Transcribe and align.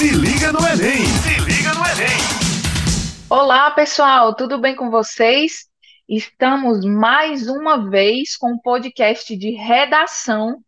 Se 0.00 0.08
liga 0.12 0.50
no 0.50 0.60
Enem! 0.60 1.04
Se 1.04 1.40
liga 1.40 1.74
no 1.74 1.84
Enem! 1.84 2.16
Olá, 3.28 3.70
pessoal, 3.70 4.34
tudo 4.34 4.56
bem 4.56 4.74
com 4.74 4.90
vocês? 4.90 5.66
Estamos 6.08 6.82
mais 6.86 7.48
uma 7.48 7.90
vez 7.90 8.34
com 8.34 8.54
o 8.54 8.62
podcast 8.62 9.36
de 9.36 9.50
redação. 9.50 10.64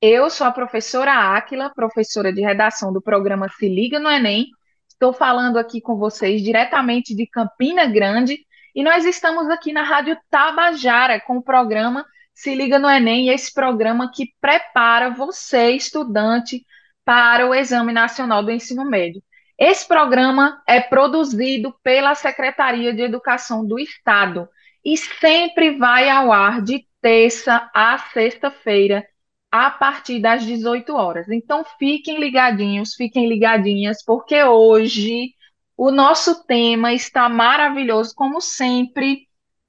Eu 0.00 0.28
sou 0.28 0.48
a 0.48 0.50
professora 0.50 1.14
Áquila, 1.14 1.70
professora 1.72 2.32
de 2.32 2.40
redação 2.40 2.92
do 2.92 3.00
programa 3.00 3.48
Se 3.56 3.68
Liga 3.68 4.00
no 4.00 4.10
Enem. 4.10 4.48
Estou 4.88 5.12
falando 5.12 5.58
aqui 5.58 5.80
com 5.80 5.96
vocês 5.96 6.42
diretamente 6.42 7.14
de 7.14 7.24
Campina 7.24 7.86
Grande 7.86 8.36
e 8.74 8.82
nós 8.82 9.04
estamos 9.04 9.48
aqui 9.48 9.72
na 9.72 9.84
Rádio 9.84 10.18
Tabajara 10.28 11.20
com 11.20 11.36
o 11.36 11.42
programa 11.42 12.04
Se 12.34 12.52
Liga 12.52 12.80
no 12.80 12.90
Enem, 12.90 13.28
esse 13.28 13.54
programa 13.54 14.10
que 14.12 14.34
prepara 14.40 15.08
você, 15.08 15.70
estudante, 15.70 16.66
para 17.04 17.46
o 17.48 17.54
Exame 17.54 17.92
Nacional 17.92 18.42
do 18.42 18.50
Ensino 18.50 18.84
Médio. 18.84 19.22
Esse 19.58 19.86
programa 19.86 20.62
é 20.66 20.80
produzido 20.80 21.74
pela 21.82 22.14
Secretaria 22.14 22.92
de 22.92 23.02
Educação 23.02 23.66
do 23.66 23.78
Estado 23.78 24.48
e 24.84 24.96
sempre 24.96 25.78
vai 25.78 26.08
ao 26.08 26.32
ar 26.32 26.62
de 26.62 26.86
terça 27.00 27.70
a 27.74 27.98
sexta-feira, 28.12 29.06
a 29.50 29.70
partir 29.70 30.20
das 30.20 30.44
18 30.44 30.94
horas. 30.94 31.28
Então 31.28 31.64
fiquem 31.78 32.18
ligadinhos, 32.18 32.94
fiquem 32.94 33.28
ligadinhas, 33.28 34.02
porque 34.04 34.42
hoje 34.42 35.34
o 35.76 35.90
nosso 35.90 36.46
tema 36.46 36.92
está 36.92 37.28
maravilhoso, 37.28 38.14
como 38.14 38.40
sempre, 38.40 39.28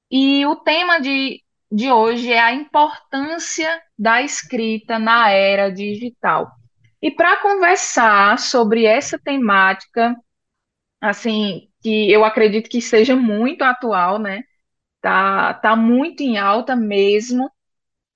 e 0.10 0.46
o 0.46 0.56
tema 0.56 1.00
de, 1.00 1.42
de 1.72 1.92
hoje 1.92 2.32
é 2.32 2.40
a 2.40 2.54
importância 2.54 3.82
da 3.98 4.22
escrita 4.22 5.00
na 5.00 5.30
era 5.32 5.70
digital. 5.70 6.52
E 7.04 7.12
para 7.12 7.36
conversar 7.42 8.40
sobre 8.40 8.86
essa 8.86 9.20
temática, 9.20 10.16
assim, 11.02 11.70
que 11.82 12.10
eu 12.10 12.24
acredito 12.24 12.70
que 12.70 12.82
seja 12.82 13.14
muito 13.14 13.62
atual, 13.62 14.18
né? 14.18 14.44
Tá, 15.02 15.54
tá 15.56 15.76
muito 15.76 16.24
em 16.24 16.38
alta 16.38 16.78
mesmo. 16.78 17.52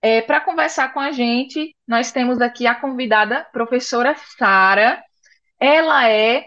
É, 0.01 0.21
para 0.21 0.39
conversar 0.39 0.93
com 0.93 1.01
a 1.01 1.11
gente, 1.11 1.75
nós 1.85 2.13
temos 2.13 2.39
aqui 2.39 2.65
a 2.65 2.75
convidada 2.75 3.45
professora 3.51 4.15
Sara. 4.37 5.03
Ela 5.59 6.09
é 6.09 6.45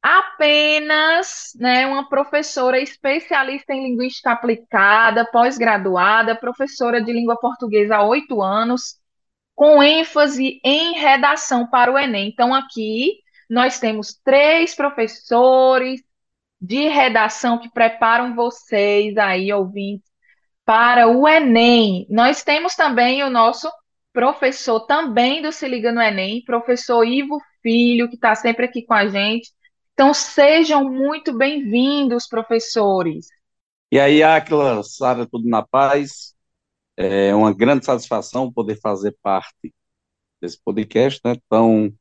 apenas 0.00 1.52
né, 1.56 1.86
uma 1.86 2.08
professora 2.08 2.80
especialista 2.80 3.74
em 3.74 3.90
linguística 3.90 4.32
aplicada, 4.32 5.26
pós-graduada, 5.30 6.34
professora 6.34 7.02
de 7.02 7.12
língua 7.12 7.36
portuguesa 7.38 7.96
há 7.96 8.02
oito 8.02 8.40
anos, 8.40 9.01
com 9.54 9.82
ênfase 9.82 10.60
em 10.64 10.94
redação 10.94 11.66
para 11.66 11.92
o 11.92 11.98
Enem. 11.98 12.28
Então, 12.28 12.54
aqui 12.54 13.18
nós 13.48 13.78
temos 13.78 14.14
três 14.24 14.74
professores 14.74 16.02
de 16.60 16.88
redação 16.88 17.58
que 17.58 17.70
preparam 17.70 18.34
vocês 18.34 19.16
aí, 19.16 19.52
ouvintes, 19.52 20.08
para 20.64 21.08
o 21.08 21.26
Enem. 21.26 22.06
Nós 22.08 22.42
temos 22.42 22.74
também 22.74 23.22
o 23.22 23.30
nosso 23.30 23.70
professor 24.12 24.80
também 24.80 25.42
do 25.42 25.50
Se 25.50 25.66
Liga 25.66 25.90
no 25.90 26.00
Enem, 26.00 26.44
professor 26.44 27.04
Ivo 27.04 27.38
Filho, 27.62 28.08
que 28.08 28.14
está 28.14 28.34
sempre 28.34 28.66
aqui 28.66 28.82
com 28.82 28.94
a 28.94 29.06
gente. 29.06 29.50
Então, 29.94 30.14
sejam 30.14 30.90
muito 30.90 31.36
bem-vindos, 31.36 32.26
professores. 32.26 33.26
E 33.90 33.98
aí, 34.00 34.22
Aquila, 34.22 34.82
Sara, 34.82 35.26
tudo 35.26 35.48
na 35.48 35.62
paz? 35.62 36.34
É 36.96 37.34
uma 37.34 37.54
grande 37.54 37.84
satisfação 37.86 38.52
poder 38.52 38.78
fazer 38.80 39.16
parte 39.22 39.74
desse 40.40 40.58
podcast, 40.62 41.20
né, 41.24 41.34
tão 41.48 41.92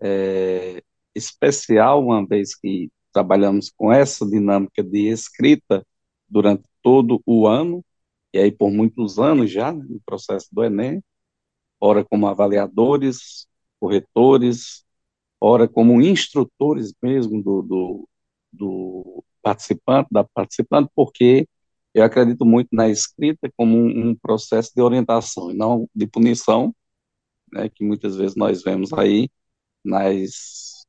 é, 0.00 0.82
especial, 1.14 2.04
uma 2.04 2.26
vez 2.26 2.54
que 2.54 2.90
trabalhamos 3.12 3.70
com 3.70 3.92
essa 3.92 4.26
dinâmica 4.26 4.82
de 4.82 5.08
escrita 5.08 5.86
durante 6.28 6.64
todo 6.82 7.22
o 7.26 7.46
ano, 7.46 7.84
e 8.32 8.38
aí 8.38 8.52
por 8.52 8.70
muitos 8.70 9.18
anos 9.18 9.50
já, 9.50 9.72
né, 9.72 9.84
no 9.88 10.00
processo 10.04 10.48
do 10.52 10.64
Enem, 10.64 11.02
ora 11.80 12.04
como 12.04 12.26
avaliadores, 12.28 13.48
corretores, 13.80 14.84
ora 15.40 15.68
como 15.68 16.00
instrutores 16.02 16.92
mesmo 17.02 17.42
do, 17.42 17.62
do, 17.62 18.08
do 18.52 19.24
participante, 19.42 20.08
da 20.12 20.24
participante, 20.24 20.90
porque 20.94 21.48
eu 21.96 22.04
acredito 22.04 22.44
muito 22.44 22.68
na 22.72 22.88
escrita 22.88 23.50
como 23.56 23.76
um, 23.76 24.10
um 24.10 24.14
processo 24.16 24.72
de 24.76 24.82
orientação 24.82 25.50
e 25.50 25.54
não 25.54 25.88
de 25.94 26.06
punição, 26.06 26.74
né, 27.52 27.68
que 27.70 27.84
muitas 27.84 28.16
vezes 28.16 28.36
nós 28.36 28.62
vemos 28.62 28.92
aí 28.92 29.30
nas 29.84 30.86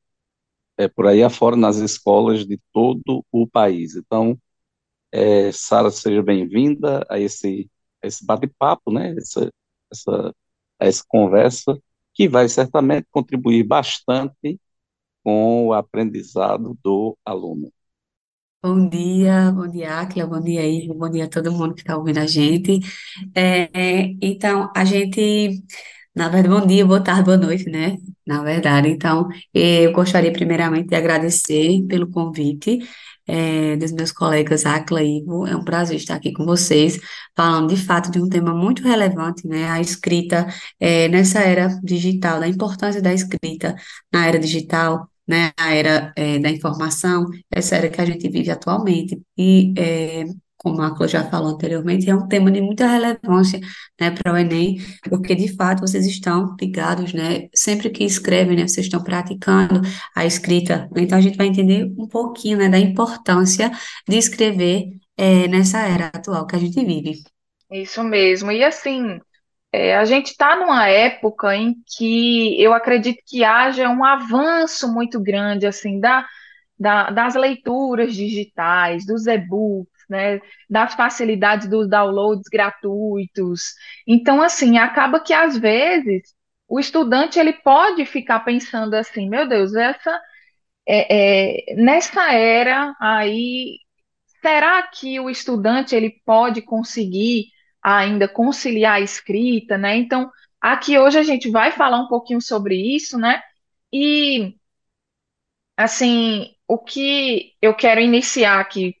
é, 0.78 0.88
por 0.88 1.06
aí 1.06 1.22
afora 1.22 1.56
nas 1.56 1.76
escolas 1.78 2.46
de 2.46 2.60
todo 2.72 3.24
o 3.32 3.46
país. 3.48 3.96
Então, 3.96 4.38
é, 5.12 5.52
Sara, 5.52 5.90
seja 5.90 6.22
bem-vinda 6.22 7.04
a 7.10 7.18
esse, 7.20 7.70
esse 8.02 8.24
bate-papo, 8.26 8.92
né, 8.92 9.14
essa, 9.18 9.50
essa, 9.92 10.34
essa 10.80 11.04
conversa, 11.08 11.80
que 12.14 12.28
vai 12.28 12.48
certamente 12.48 13.06
contribuir 13.10 13.64
bastante 13.64 14.60
com 15.24 15.68
o 15.68 15.72
aprendizado 15.74 16.78
do 16.82 17.16
aluno. 17.24 17.72
Bom 18.60 18.88
dia, 18.88 19.52
bom 19.52 19.68
dia, 19.68 20.00
Akila, 20.00 20.26
bom 20.26 20.40
dia, 20.40 20.66
Ivo, 20.66 20.92
bom 20.94 21.08
dia 21.08 21.26
a 21.26 21.28
todo 21.28 21.52
mundo 21.52 21.74
que 21.74 21.80
está 21.82 21.96
ouvindo 21.96 22.18
a 22.18 22.26
gente. 22.26 22.80
É, 23.34 23.70
é, 23.72 24.16
então, 24.20 24.70
a 24.76 24.84
gente, 24.84 25.62
na 26.14 26.28
verdade, 26.28 26.60
bom 26.60 26.66
dia, 26.66 26.84
boa 26.84 27.02
tarde, 27.02 27.22
boa 27.24 27.36
noite, 27.36 27.70
né? 27.70 27.96
Na 28.26 28.42
verdade, 28.42 28.88
então, 28.88 29.28
eu 29.54 29.92
gostaria 29.92 30.32
primeiramente 30.32 30.88
de 30.88 30.96
agradecer 30.96 31.86
pelo 31.88 32.10
convite 32.10 32.80
é, 33.28 33.76
dos 33.76 33.92
meus 33.92 34.10
colegas 34.12 34.66
Akila 34.66 35.02
e 35.02 35.18
Ivo. 35.20 35.46
É 35.46 35.54
um 35.56 35.64
prazer 35.64 35.96
estar 35.96 36.16
aqui 36.16 36.32
com 36.32 36.44
vocês, 36.44 36.98
falando 37.36 37.68
de 37.68 37.76
fato 37.76 38.10
de 38.10 38.20
um 38.20 38.28
tema 38.28 38.52
muito 38.54 38.82
relevante, 38.82 39.46
né? 39.46 39.70
A 39.70 39.80
escrita 39.80 40.46
é, 40.80 41.08
nessa 41.08 41.40
era 41.40 41.68
digital, 41.82 42.40
da 42.40 42.48
importância 42.48 43.00
da 43.00 43.12
escrita 43.14 43.76
na 44.12 44.26
era 44.26 44.38
digital 44.38 45.08
né, 45.28 45.52
a 45.56 45.74
era 45.74 46.12
é, 46.16 46.38
da 46.38 46.50
informação, 46.50 47.26
essa 47.50 47.76
era 47.76 47.90
que 47.90 48.00
a 48.00 48.04
gente 48.04 48.28
vive 48.28 48.50
atualmente. 48.50 49.20
E, 49.36 49.74
é, 49.76 50.24
como 50.58 50.82
a 50.82 50.94
Clô 50.94 51.06
já 51.06 51.24
falou 51.30 51.54
anteriormente, 51.54 52.10
é 52.10 52.14
um 52.14 52.26
tema 52.26 52.50
de 52.50 52.60
muita 52.60 52.86
relevância 52.86 53.60
né, 54.00 54.10
para 54.10 54.32
o 54.32 54.36
Enem, 54.36 54.78
porque 55.08 55.34
de 55.34 55.54
fato 55.54 55.80
vocês 55.80 56.04
estão 56.06 56.56
ligados, 56.60 57.12
né, 57.12 57.48
sempre 57.54 57.90
que 57.90 58.04
escrevem, 58.04 58.56
né, 58.56 58.66
vocês 58.66 58.86
estão 58.86 59.02
praticando 59.02 59.80
a 60.16 60.26
escrita, 60.26 60.88
então 60.96 61.16
a 61.16 61.20
gente 61.20 61.36
vai 61.36 61.46
entender 61.46 61.84
um 61.96 62.08
pouquinho 62.08 62.58
né, 62.58 62.68
da 62.68 62.78
importância 62.78 63.70
de 64.08 64.16
escrever 64.16 64.86
é, 65.16 65.46
nessa 65.48 65.80
era 65.80 66.06
atual 66.06 66.46
que 66.46 66.56
a 66.56 66.58
gente 66.58 66.84
vive. 66.84 67.22
Isso 67.70 68.02
mesmo. 68.02 68.50
E 68.50 68.64
assim, 68.64 69.20
é, 69.72 69.96
a 69.96 70.04
gente 70.04 70.28
está 70.28 70.56
numa 70.56 70.88
época 70.88 71.54
em 71.54 71.74
que 71.86 72.60
eu 72.62 72.72
acredito 72.72 73.22
que 73.26 73.44
haja 73.44 73.88
um 73.88 74.04
avanço 74.04 74.92
muito 74.92 75.20
grande 75.20 75.66
assim 75.66 76.00
da, 76.00 76.26
da, 76.78 77.10
das 77.10 77.34
leituras 77.34 78.14
digitais, 78.14 79.04
dos 79.06 79.26
e-books, 79.26 79.92
né, 80.08 80.40
das 80.70 80.94
facilidades 80.94 81.68
dos 81.68 81.88
downloads 81.88 82.48
gratuitos. 82.50 83.74
Então, 84.06 84.40
assim, 84.42 84.78
acaba 84.78 85.20
que 85.20 85.34
às 85.34 85.56
vezes 85.58 86.34
o 86.66 86.80
estudante 86.80 87.38
ele 87.38 87.52
pode 87.52 88.04
ficar 88.06 88.40
pensando 88.40 88.94
assim, 88.94 89.28
meu 89.28 89.48
Deus, 89.48 89.74
essa 89.74 90.20
é, 90.86 91.72
é, 91.72 91.74
nessa 91.76 92.32
era 92.32 92.94
aí, 93.00 93.78
será 94.40 94.82
que 94.84 95.20
o 95.20 95.28
estudante 95.28 95.94
ele 95.94 96.10
pode 96.24 96.62
conseguir 96.62 97.46
ainda 97.96 98.28
conciliar 98.28 98.96
a 98.96 99.00
escrita, 99.00 99.78
né? 99.78 99.96
Então, 99.96 100.30
aqui 100.60 100.98
hoje 100.98 101.18
a 101.18 101.22
gente 101.22 101.50
vai 101.50 101.72
falar 101.72 102.00
um 102.00 102.08
pouquinho 102.08 102.40
sobre 102.40 102.76
isso, 102.76 103.18
né? 103.18 103.42
E, 103.92 104.54
assim, 105.76 106.54
o 106.66 106.78
que 106.78 107.54
eu 107.62 107.74
quero 107.74 108.00
iniciar 108.00 108.60
aqui 108.60 108.96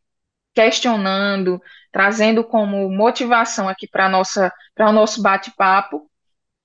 questionando, 0.54 1.60
trazendo 1.92 2.44
como 2.44 2.88
motivação 2.90 3.68
aqui 3.68 3.86
para 3.88 4.08
nossa 4.08 4.52
para 4.74 4.88
o 4.90 4.92
nosso 4.92 5.22
bate-papo 5.22 6.08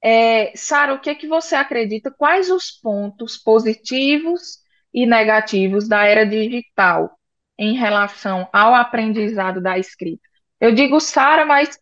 é, 0.04 0.52
Sara, 0.56 0.94
o 0.94 1.00
que 1.00 1.10
é 1.10 1.16
que 1.16 1.28
você 1.28 1.56
acredita? 1.56 2.12
Quais 2.12 2.52
os 2.52 2.70
pontos 2.72 3.38
positivos 3.38 4.60
e 4.94 5.06
negativos 5.06 5.88
da 5.88 6.04
era 6.06 6.26
digital 6.26 7.18
em 7.58 7.76
relação 7.78 8.50
ao 8.52 8.76
aprendizado 8.76 9.62
da 9.62 9.80
escrita? 9.80 10.22
Eu 10.60 10.74
digo 10.76 11.00
Sara, 11.00 11.46
mas 11.46 11.80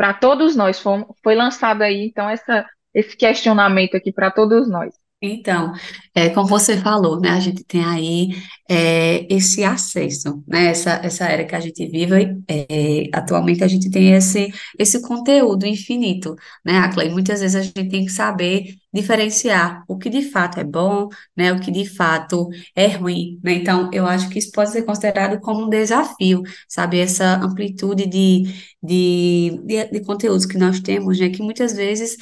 para 0.00 0.14
todos 0.14 0.56
nós. 0.56 0.80
Foi, 0.80 1.04
foi 1.22 1.34
lançado 1.34 1.82
aí, 1.82 2.06
então, 2.06 2.26
essa, 2.26 2.66
esse 2.94 3.14
questionamento 3.14 3.94
aqui 3.98 4.10
para 4.10 4.30
todos 4.30 4.66
nós. 4.66 4.94
Então, 5.22 5.74
é, 6.14 6.30
como 6.30 6.48
você 6.48 6.78
falou, 6.78 7.20
né, 7.20 7.28
a 7.28 7.40
gente 7.40 7.62
tem 7.64 7.84
aí 7.84 8.28
é, 8.70 9.26
esse 9.30 9.62
acesso, 9.62 10.42
né, 10.48 10.68
essa, 10.68 10.92
essa 11.04 11.26
era 11.26 11.44
que 11.44 11.54
a 11.54 11.60
gente 11.60 11.86
vive, 11.88 12.42
é, 12.48 13.04
atualmente 13.12 13.62
a 13.62 13.68
gente 13.68 13.90
tem 13.90 14.14
esse, 14.14 14.50
esse 14.78 15.02
conteúdo 15.02 15.66
infinito, 15.66 16.34
né, 16.64 16.78
Acla, 16.78 17.04
e 17.04 17.10
muitas 17.10 17.40
vezes 17.40 17.54
a 17.54 17.60
gente 17.60 17.74
tem 17.90 18.06
que 18.06 18.10
saber 18.10 18.76
diferenciar 18.90 19.84
o 19.86 19.98
que 19.98 20.08
de 20.08 20.22
fato 20.22 20.58
é 20.58 20.64
bom, 20.64 21.08
né, 21.36 21.52
o 21.52 21.60
que 21.60 21.70
de 21.70 21.84
fato 21.84 22.48
é 22.74 22.86
ruim, 22.86 23.38
né, 23.44 23.52
então 23.52 23.90
eu 23.92 24.06
acho 24.06 24.30
que 24.30 24.38
isso 24.38 24.50
pode 24.52 24.70
ser 24.70 24.84
considerado 24.84 25.38
como 25.40 25.66
um 25.66 25.68
desafio, 25.68 26.42
sabe, 26.66 26.98
essa 26.98 27.34
amplitude 27.44 28.06
de, 28.06 28.44
de, 28.82 29.60
de, 29.66 29.84
de 29.90 30.00
conteúdos 30.02 30.46
que 30.46 30.56
nós 30.56 30.80
temos, 30.80 31.18
né, 31.20 31.28
que 31.28 31.42
muitas 31.42 31.74
vezes 31.74 32.16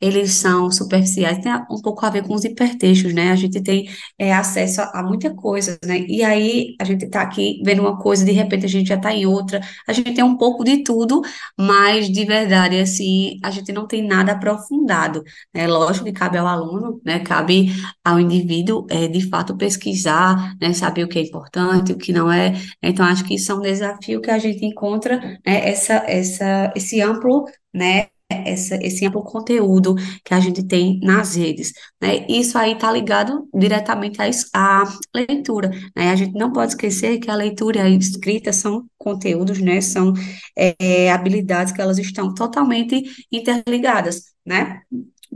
eles 0.00 0.32
são 0.32 0.70
superficiais, 0.70 1.38
tem 1.38 1.52
um 1.70 1.80
pouco 1.82 2.04
a 2.06 2.10
ver 2.10 2.22
com 2.26 2.34
os 2.34 2.44
hipertextos, 2.44 3.12
né? 3.12 3.32
A 3.32 3.36
gente 3.36 3.60
tem 3.60 3.88
é, 4.18 4.32
acesso 4.32 4.80
a, 4.80 5.00
a 5.00 5.02
muita 5.02 5.34
coisa, 5.34 5.78
né? 5.84 6.00
E 6.08 6.22
aí 6.22 6.74
a 6.80 6.84
gente 6.84 7.04
está 7.04 7.22
aqui 7.22 7.60
vendo 7.64 7.80
uma 7.82 7.98
coisa, 7.98 8.24
de 8.24 8.32
repente 8.32 8.64
a 8.66 8.68
gente 8.68 8.88
já 8.88 8.94
está 8.96 9.12
em 9.12 9.26
outra, 9.26 9.60
a 9.86 9.92
gente 9.92 10.14
tem 10.14 10.24
um 10.24 10.36
pouco 10.36 10.62
de 10.64 10.84
tudo, 10.84 11.20
mas 11.58 12.08
de 12.10 12.24
verdade, 12.24 12.78
assim, 12.78 13.38
a 13.42 13.50
gente 13.50 13.72
não 13.72 13.86
tem 13.86 14.06
nada 14.06 14.32
aprofundado, 14.32 15.22
né? 15.54 15.66
Lógico 15.66 16.04
que 16.06 16.12
cabe 16.12 16.38
ao 16.38 16.46
aluno, 16.46 17.00
né? 17.04 17.18
Cabe 17.20 17.72
ao 18.04 18.20
indivíduo, 18.20 18.86
é, 18.90 19.08
de 19.08 19.28
fato, 19.28 19.56
pesquisar, 19.56 20.54
né? 20.60 20.72
Saber 20.72 21.04
o 21.04 21.08
que 21.08 21.18
é 21.18 21.22
importante, 21.22 21.92
o 21.92 21.98
que 21.98 22.12
não 22.12 22.30
é. 22.30 22.54
Então, 22.82 23.04
acho 23.06 23.24
que 23.24 23.34
isso 23.34 23.50
é 23.52 23.54
um 23.54 23.60
desafio 23.60 24.20
que 24.20 24.30
a 24.30 24.38
gente 24.38 24.64
encontra, 24.64 25.18
né? 25.18 25.68
Essa, 25.68 25.94
essa, 26.06 26.72
esse 26.76 27.00
amplo, 27.00 27.44
né? 27.74 28.08
Essa, 28.30 28.76
esse 28.82 29.06
amplo 29.06 29.22
conteúdo 29.22 29.94
que 30.24 30.34
a 30.34 30.40
gente 30.40 30.62
tem 30.62 31.00
nas 31.00 31.34
redes, 31.34 31.72
né? 32.00 32.26
Isso 32.28 32.58
aí 32.58 32.72
está 32.72 32.92
ligado 32.92 33.48
diretamente 33.54 34.18
à, 34.20 34.82
à 34.82 34.84
leitura, 35.14 35.70
né? 35.96 36.10
A 36.10 36.16
gente 36.16 36.34
não 36.34 36.52
pode 36.52 36.72
esquecer 36.72 37.18
que 37.18 37.30
a 37.30 37.34
leitura 37.34 37.78
e 37.78 37.82
a 37.82 37.88
escrita 37.88 38.52
são 38.52 38.86
conteúdos, 38.98 39.58
né? 39.60 39.80
São 39.80 40.12
é, 40.56 41.10
habilidades 41.10 41.72
que 41.72 41.80
elas 41.80 41.98
estão 41.98 42.34
totalmente 42.34 43.02
interligadas, 43.32 44.24
né? 44.44 44.82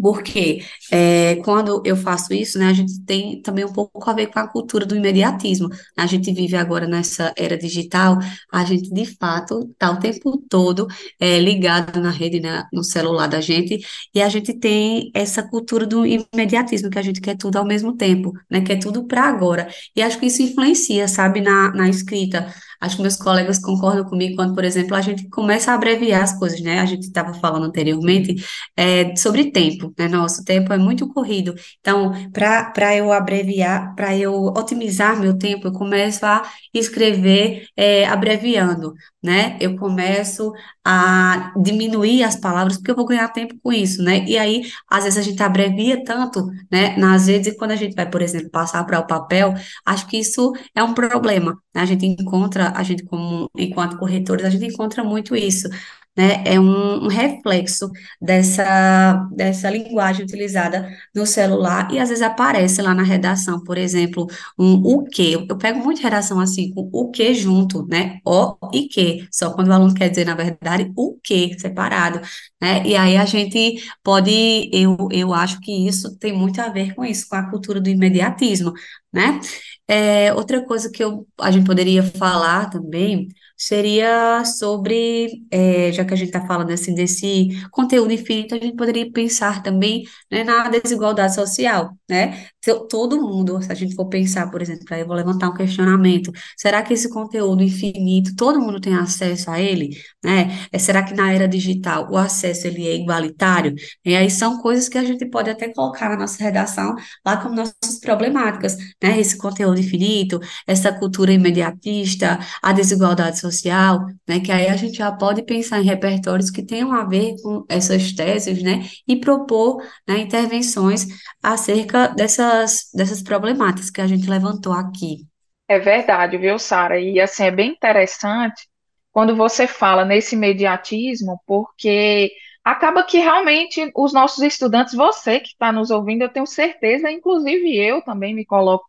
Porque 0.00 0.64
é, 0.90 1.36
quando 1.44 1.82
eu 1.84 1.96
faço 1.96 2.32
isso, 2.32 2.58
né, 2.58 2.66
a 2.66 2.72
gente 2.72 3.00
tem 3.04 3.40
também 3.42 3.64
um 3.64 3.72
pouco 3.72 4.08
a 4.08 4.12
ver 4.12 4.28
com 4.28 4.38
a 4.38 4.48
cultura 4.48 4.86
do 4.86 4.96
imediatismo. 4.96 5.68
A 5.96 6.06
gente 6.06 6.32
vive 6.32 6.56
agora 6.56 6.86
nessa 6.86 7.32
era 7.36 7.56
digital, 7.58 8.18
a 8.50 8.64
gente 8.64 8.90
de 8.92 9.04
fato 9.16 9.68
está 9.70 9.90
o 9.90 9.98
tempo 9.98 10.38
todo 10.48 10.86
é, 11.20 11.38
ligado 11.38 12.00
na 12.00 12.10
rede, 12.10 12.40
né, 12.40 12.64
no 12.72 12.82
celular 12.82 13.26
da 13.26 13.40
gente, 13.40 13.78
e 14.14 14.22
a 14.22 14.28
gente 14.28 14.54
tem 14.54 15.10
essa 15.14 15.42
cultura 15.42 15.86
do 15.86 16.04
imediatismo, 16.06 16.90
que 16.90 16.98
a 16.98 17.02
gente 17.02 17.20
quer 17.20 17.36
tudo 17.36 17.56
ao 17.56 17.66
mesmo 17.66 17.96
tempo, 17.96 18.32
né, 18.50 18.60
quer 18.60 18.78
tudo 18.78 19.06
para 19.06 19.24
agora. 19.24 19.68
E 19.94 20.02
acho 20.02 20.18
que 20.18 20.26
isso 20.26 20.42
influencia, 20.42 21.06
sabe, 21.08 21.40
na, 21.40 21.70
na 21.72 21.88
escrita. 21.88 22.52
Acho 22.82 22.96
que 22.96 23.02
meus 23.02 23.16
colegas 23.16 23.58
concordam 23.60 24.04
comigo 24.04 24.34
quando, 24.36 24.54
por 24.54 24.64
exemplo, 24.64 24.96
a 24.96 25.00
gente 25.00 25.28
começa 25.28 25.70
a 25.70 25.74
abreviar 25.74 26.22
as 26.22 26.36
coisas, 26.38 26.60
né? 26.60 26.80
A 26.80 26.86
gente 26.86 27.04
estava 27.04 27.32
falando 27.34 27.66
anteriormente 27.66 28.34
é, 28.76 29.14
sobre 29.16 29.52
tempo, 29.52 29.94
né? 29.98 30.08
Nosso 30.08 30.44
tempo 30.44 30.72
é 30.72 30.78
muito 30.78 31.08
corrido. 31.08 31.54
Então, 31.80 32.12
para 32.32 32.96
eu 32.96 33.12
abreviar, 33.12 33.94
para 33.94 34.16
eu 34.16 34.34
otimizar 34.46 35.18
meu 35.18 35.38
tempo, 35.38 35.68
eu 35.68 35.72
começo 35.72 36.26
a 36.26 36.42
escrever 36.74 37.66
é, 37.76 38.04
abreviando, 38.06 38.92
né? 39.22 39.56
Eu 39.60 39.76
começo 39.76 40.52
a 40.84 41.52
diminuir 41.62 42.24
as 42.24 42.36
palavras, 42.36 42.76
porque 42.76 42.90
eu 42.90 42.96
vou 42.96 43.06
ganhar 43.06 43.28
tempo 43.28 43.54
com 43.62 43.72
isso, 43.72 44.02
né? 44.02 44.24
E 44.26 44.36
aí, 44.36 44.62
às 44.90 45.04
vezes, 45.04 45.18
a 45.18 45.22
gente 45.22 45.42
abrevia 45.42 46.02
tanto, 46.04 46.46
né? 46.70 46.96
Nas 46.96 47.26
vezes, 47.26 47.56
quando 47.56 47.70
a 47.72 47.76
gente 47.76 47.94
vai, 47.94 48.08
por 48.10 48.20
exemplo, 48.22 48.50
passar 48.50 48.84
para 48.84 48.98
o 49.00 49.06
papel, 49.06 49.54
acho 49.86 50.06
que 50.08 50.18
isso 50.18 50.52
é 50.74 50.82
um 50.82 50.94
problema, 50.94 51.52
né? 51.74 51.82
A 51.82 51.86
gente 51.86 52.04
encontra, 52.06 52.72
a 52.76 52.82
gente 52.82 53.04
como, 53.04 53.50
enquanto 53.56 53.96
corretores, 53.98 54.44
a 54.44 54.50
gente 54.50 54.66
encontra 54.66 55.04
muito 55.04 55.36
isso 55.36 55.68
né, 56.16 56.42
é 56.44 56.60
um, 56.60 57.04
um, 57.04 57.08
reflexo 57.08 57.90
dessa, 58.20 59.26
dessa 59.34 59.70
linguagem 59.70 60.24
utilizada 60.24 60.88
no 61.14 61.26
celular 61.26 61.90
e 61.92 61.98
às 61.98 62.10
vezes 62.10 62.22
aparece 62.22 62.82
lá 62.82 62.94
na 62.94 63.02
redação, 63.02 63.62
por 63.64 63.78
exemplo, 63.78 64.26
um 64.58 64.74
o 64.84 65.04
que. 65.04 65.32
Eu 65.32 65.56
pego 65.56 65.80
muito 65.82 66.02
redação 66.02 66.38
assim, 66.40 66.70
com 66.70 66.88
o 66.92 67.10
que 67.10 67.34
junto, 67.34 67.86
né? 67.86 68.20
O 68.26 68.56
e 68.72 68.88
que, 68.88 69.26
só 69.30 69.50
quando 69.54 69.68
o 69.68 69.72
aluno 69.72 69.94
quer 69.94 70.08
dizer, 70.10 70.26
na 70.26 70.34
verdade, 70.34 70.92
o 70.96 71.18
que 71.22 71.58
separado, 71.58 72.20
né? 72.60 72.86
E 72.86 72.94
aí 72.96 73.16
a 73.16 73.24
gente 73.24 73.82
pode, 74.02 74.70
eu, 74.72 75.08
eu 75.10 75.32
acho 75.32 75.60
que 75.60 75.86
isso 75.86 76.16
tem 76.18 76.32
muito 76.32 76.60
a 76.60 76.68
ver 76.68 76.94
com 76.94 77.04
isso, 77.04 77.26
com 77.28 77.36
a 77.36 77.48
cultura 77.50 77.80
do 77.80 77.88
imediatismo, 77.88 78.72
né? 79.12 79.40
É, 79.88 80.32
outra 80.34 80.64
coisa 80.64 80.90
que 80.90 81.02
eu, 81.02 81.26
a 81.40 81.50
gente 81.50 81.66
poderia 81.66 82.02
falar 82.02 82.70
também 82.70 83.28
seria 83.56 84.44
sobre, 84.44 85.44
é, 85.50 85.92
já 85.92 86.04
que 86.04 86.14
a 86.14 86.16
gente 86.16 86.28
está 86.28 86.46
falando 86.46 86.70
assim 86.72 86.94
desse 86.94 87.48
conteúdo 87.70 88.12
infinito, 88.12 88.54
a 88.54 88.58
gente 88.58 88.76
poderia 88.76 89.10
pensar 89.12 89.62
também, 89.62 90.04
né, 90.30 90.42
na 90.44 90.68
desigualdade 90.68 91.34
social, 91.34 91.90
né? 92.08 92.48
Todo 92.88 93.20
mundo, 93.20 93.60
se 93.62 93.72
a 93.72 93.74
gente 93.74 93.94
for 93.94 94.08
pensar, 94.08 94.50
por 94.50 94.62
exemplo, 94.62 94.84
aí 94.90 95.00
eu 95.00 95.06
vou 95.06 95.16
levantar 95.16 95.48
um 95.48 95.54
questionamento, 95.54 96.30
será 96.56 96.82
que 96.82 96.94
esse 96.94 97.08
conteúdo 97.10 97.62
infinito, 97.62 98.34
todo 98.36 98.60
mundo 98.60 98.80
tem 98.80 98.94
acesso 98.94 99.50
a 99.50 99.60
ele, 99.60 99.90
né? 100.24 100.50
É, 100.70 100.78
será 100.78 101.02
que 101.02 101.12
na 101.14 101.32
era 101.32 101.48
digital 101.48 102.08
o 102.10 102.16
acesso 102.16 102.66
ele 102.66 102.86
é 102.86 102.94
igualitário? 102.94 103.74
E 104.04 104.14
aí 104.14 104.30
são 104.30 104.60
coisas 104.60 104.88
que 104.88 104.96
a 104.98 105.04
gente 105.04 105.26
pode 105.26 105.50
até 105.50 105.72
colocar 105.72 106.08
na 106.08 106.16
nossa 106.16 106.42
redação 106.42 106.94
lá 107.26 107.36
como 107.36 107.54
nossas 107.54 107.98
problemáticas, 108.00 108.76
né? 109.02 109.18
Esse 109.18 109.36
conteúdo 109.36 109.80
infinito, 109.80 110.40
essa 110.66 110.92
cultura 110.92 111.32
imediatista, 111.32 112.38
a 112.62 112.72
desigualdade 112.72 113.38
social 113.40 114.06
né, 114.28 114.40
que 114.40 114.52
aí 114.52 114.68
a 114.68 114.76
gente 114.76 114.98
já 114.98 115.10
pode 115.12 115.42
pensar 115.42 115.80
em 115.80 115.84
repertórios 115.84 116.50
que 116.50 116.62
tenham 116.64 116.92
a 116.92 117.04
ver 117.04 117.34
com 117.42 117.64
essas 117.68 118.12
teses, 118.12 118.62
né, 118.62 118.86
e 119.06 119.16
propor, 119.16 119.82
né, 120.06 120.18
intervenções 120.18 121.06
acerca 121.42 122.08
dessas, 122.52 122.90
dessas 122.92 123.22
problemáticas 123.22 123.90
que 123.90 124.00
a 124.00 124.06
gente 124.06 124.28
levantou 124.28 124.72
aqui. 124.72 125.26
É 125.68 125.78
verdade, 125.78 126.36
viu, 126.36 126.58
Sara? 126.58 127.00
E 127.00 127.20
assim, 127.20 127.44
é 127.44 127.50
bem 127.50 127.70
interessante 127.70 128.68
quando 129.10 129.34
você 129.34 129.66
fala 129.66 130.04
nesse 130.04 130.34
imediatismo, 130.34 131.40
porque 131.46 132.32
acaba 132.64 133.02
que 133.02 133.18
realmente 133.18 133.90
os 133.94 134.12
nossos 134.12 134.42
estudantes, 134.42 134.94
você 134.94 135.40
que 135.40 135.48
está 135.48 135.72
nos 135.72 135.90
ouvindo, 135.90 136.22
eu 136.22 136.28
tenho 136.28 136.46
certeza, 136.46 137.10
inclusive 137.10 137.76
eu 137.76 138.02
também 138.02 138.34
me 138.34 138.44
coloco 138.44 138.84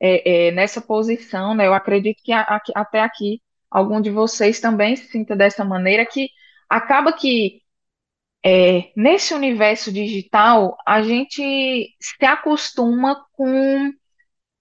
é, 0.00 0.48
é, 0.48 0.50
nessa 0.52 0.80
posição, 0.80 1.54
né? 1.54 1.66
Eu 1.66 1.74
acredito 1.74 2.20
que 2.22 2.32
a, 2.32 2.42
a, 2.42 2.60
até 2.74 3.00
aqui 3.00 3.40
algum 3.70 4.00
de 4.00 4.10
vocês 4.10 4.60
também 4.60 4.94
se 4.96 5.08
sinta 5.08 5.34
dessa 5.34 5.64
maneira, 5.64 6.06
que 6.06 6.30
acaba 6.68 7.12
que 7.12 7.60
é, 8.44 8.92
nesse 8.96 9.34
universo 9.34 9.92
digital 9.92 10.76
a 10.86 11.02
gente 11.02 11.94
se 12.00 12.24
acostuma 12.26 13.24
com 13.32 13.92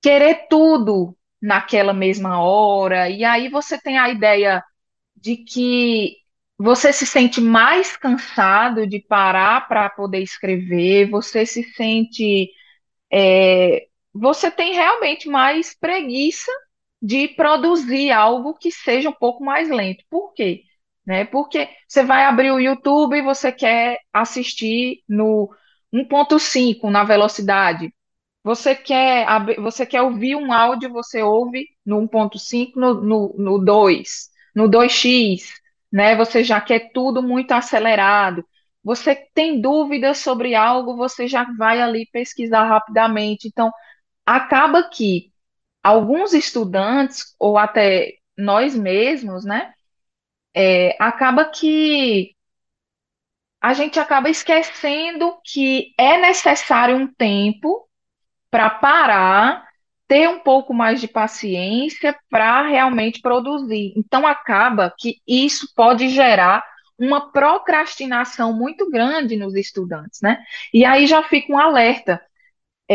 querer 0.01 0.47
tudo 0.49 1.17
naquela 1.41 1.93
mesma 1.93 2.41
hora, 2.41 3.09
e 3.09 3.23
aí 3.25 3.49
você 3.49 3.79
tem 3.79 3.97
a 3.97 4.09
ideia 4.09 4.63
de 5.15 5.37
que 5.37 6.17
você 6.57 6.93
se 6.93 7.05
sente 7.05 7.41
mais 7.41 7.97
cansado 7.97 8.87
de 8.87 8.99
parar 8.99 9.67
para 9.67 9.89
poder 9.89 10.19
escrever, 10.21 11.09
você 11.09 11.45
se 11.45 11.63
sente. 11.73 12.49
É, 13.11 13.87
você 14.13 14.49
tem 14.51 14.73
realmente 14.73 15.27
mais 15.29 15.75
preguiça 15.77 16.51
de 17.01 17.27
produzir 17.29 18.11
algo 18.11 18.53
que 18.55 18.71
seja 18.71 19.09
um 19.09 19.13
pouco 19.13 19.43
mais 19.43 19.69
lento. 19.69 20.03
Por 20.09 20.33
quê? 20.33 20.63
Né? 21.05 21.25
Porque 21.25 21.69
você 21.87 22.03
vai 22.03 22.25
abrir 22.25 22.51
o 22.51 22.59
YouTube 22.59 23.17
e 23.17 23.21
você 23.21 23.51
quer 23.51 23.99
assistir 24.13 25.03
no 25.07 25.49
1.5 25.91 26.89
na 26.89 27.03
velocidade. 27.03 27.93
Você 28.43 28.75
quer, 28.75 29.25
você 29.61 29.85
quer 29.85 30.01
ouvir 30.01 30.35
um 30.35 30.51
áudio, 30.51 30.91
você 30.91 31.21
ouve 31.21 31.67
no 31.85 31.97
1.5, 31.99 32.79
no, 32.79 32.95
no, 33.01 33.35
no 33.37 33.57
2, 33.59 34.29
no 34.55 34.67
2x, 34.69 35.49
né? 35.91 36.15
Você 36.15 36.43
já 36.43 36.59
quer 36.61 36.91
tudo 36.93 37.23
muito 37.23 37.51
acelerado. 37.53 38.45
Você 38.83 39.15
tem 39.33 39.61
dúvidas 39.61 40.17
sobre 40.19 40.55
algo, 40.55 40.95
você 40.97 41.27
já 41.27 41.45
vai 41.57 41.81
ali 41.81 42.05
pesquisar 42.11 42.65
rapidamente. 42.65 43.47
Então, 43.47 43.71
acaba 44.25 44.83
que 44.89 45.31
alguns 45.83 46.33
estudantes, 46.33 47.35
ou 47.39 47.57
até 47.57 48.13
nós 48.37 48.75
mesmos, 48.75 49.45
né, 49.45 49.72
é, 50.55 50.95
acaba 50.99 51.45
que 51.45 52.35
a 53.61 53.73
gente 53.73 53.99
acaba 53.99 54.29
esquecendo 54.29 55.37
que 55.43 55.93
é 55.97 56.17
necessário 56.17 56.97
um 56.97 57.07
tempo 57.07 57.87
para 58.51 58.69
parar, 58.69 59.65
ter 60.07 60.27
um 60.29 60.39
pouco 60.39 60.73
mais 60.73 60.99
de 60.99 61.07
paciência 61.07 62.15
para 62.29 62.67
realmente 62.67 63.21
produzir. 63.21 63.93
Então, 63.95 64.27
acaba 64.27 64.93
que 64.99 65.21
isso 65.25 65.73
pode 65.75 66.09
gerar 66.09 66.63
uma 66.99 67.31
procrastinação 67.31 68.53
muito 68.53 68.89
grande 68.89 69.35
nos 69.35 69.55
estudantes, 69.55 70.21
né? 70.21 70.43
E 70.73 70.85
aí 70.85 71.07
já 71.07 71.23
fica 71.23 71.51
um 71.51 71.57
alerta 71.57 72.21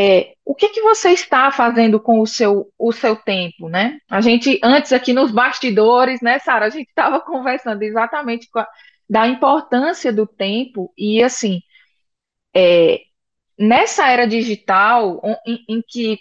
É, 0.01 0.35
o 0.45 0.55
que 0.55 0.69
que 0.69 0.81
você 0.81 1.11
está 1.11 1.51
fazendo 1.51 1.99
com 1.99 2.21
o 2.21 2.27
seu, 2.27 2.73
o 2.79 2.93
seu 2.93 3.17
tempo, 3.17 3.69
né? 3.69 3.99
A 4.09 4.21
gente, 4.21 4.61
antes 4.63 4.93
aqui 4.93 5.13
nos 5.13 5.33
bastidores, 5.33 6.21
né, 6.21 6.39
Sara, 6.39 6.67
a 6.67 6.71
gente 6.71 6.89
estava 6.89 7.19
conversando 7.21 7.83
exatamente 7.83 8.49
a- 8.55 8.69
da 9.11 9.27
importância 9.27 10.13
do 10.13 10.25
tempo 10.25 10.93
e, 10.97 11.21
assim, 11.23 11.61
é, 12.55 13.01
nessa 13.59 14.09
era 14.09 14.27
digital, 14.27 15.21
em, 15.47 15.65
em 15.69 15.83
que 15.87 16.19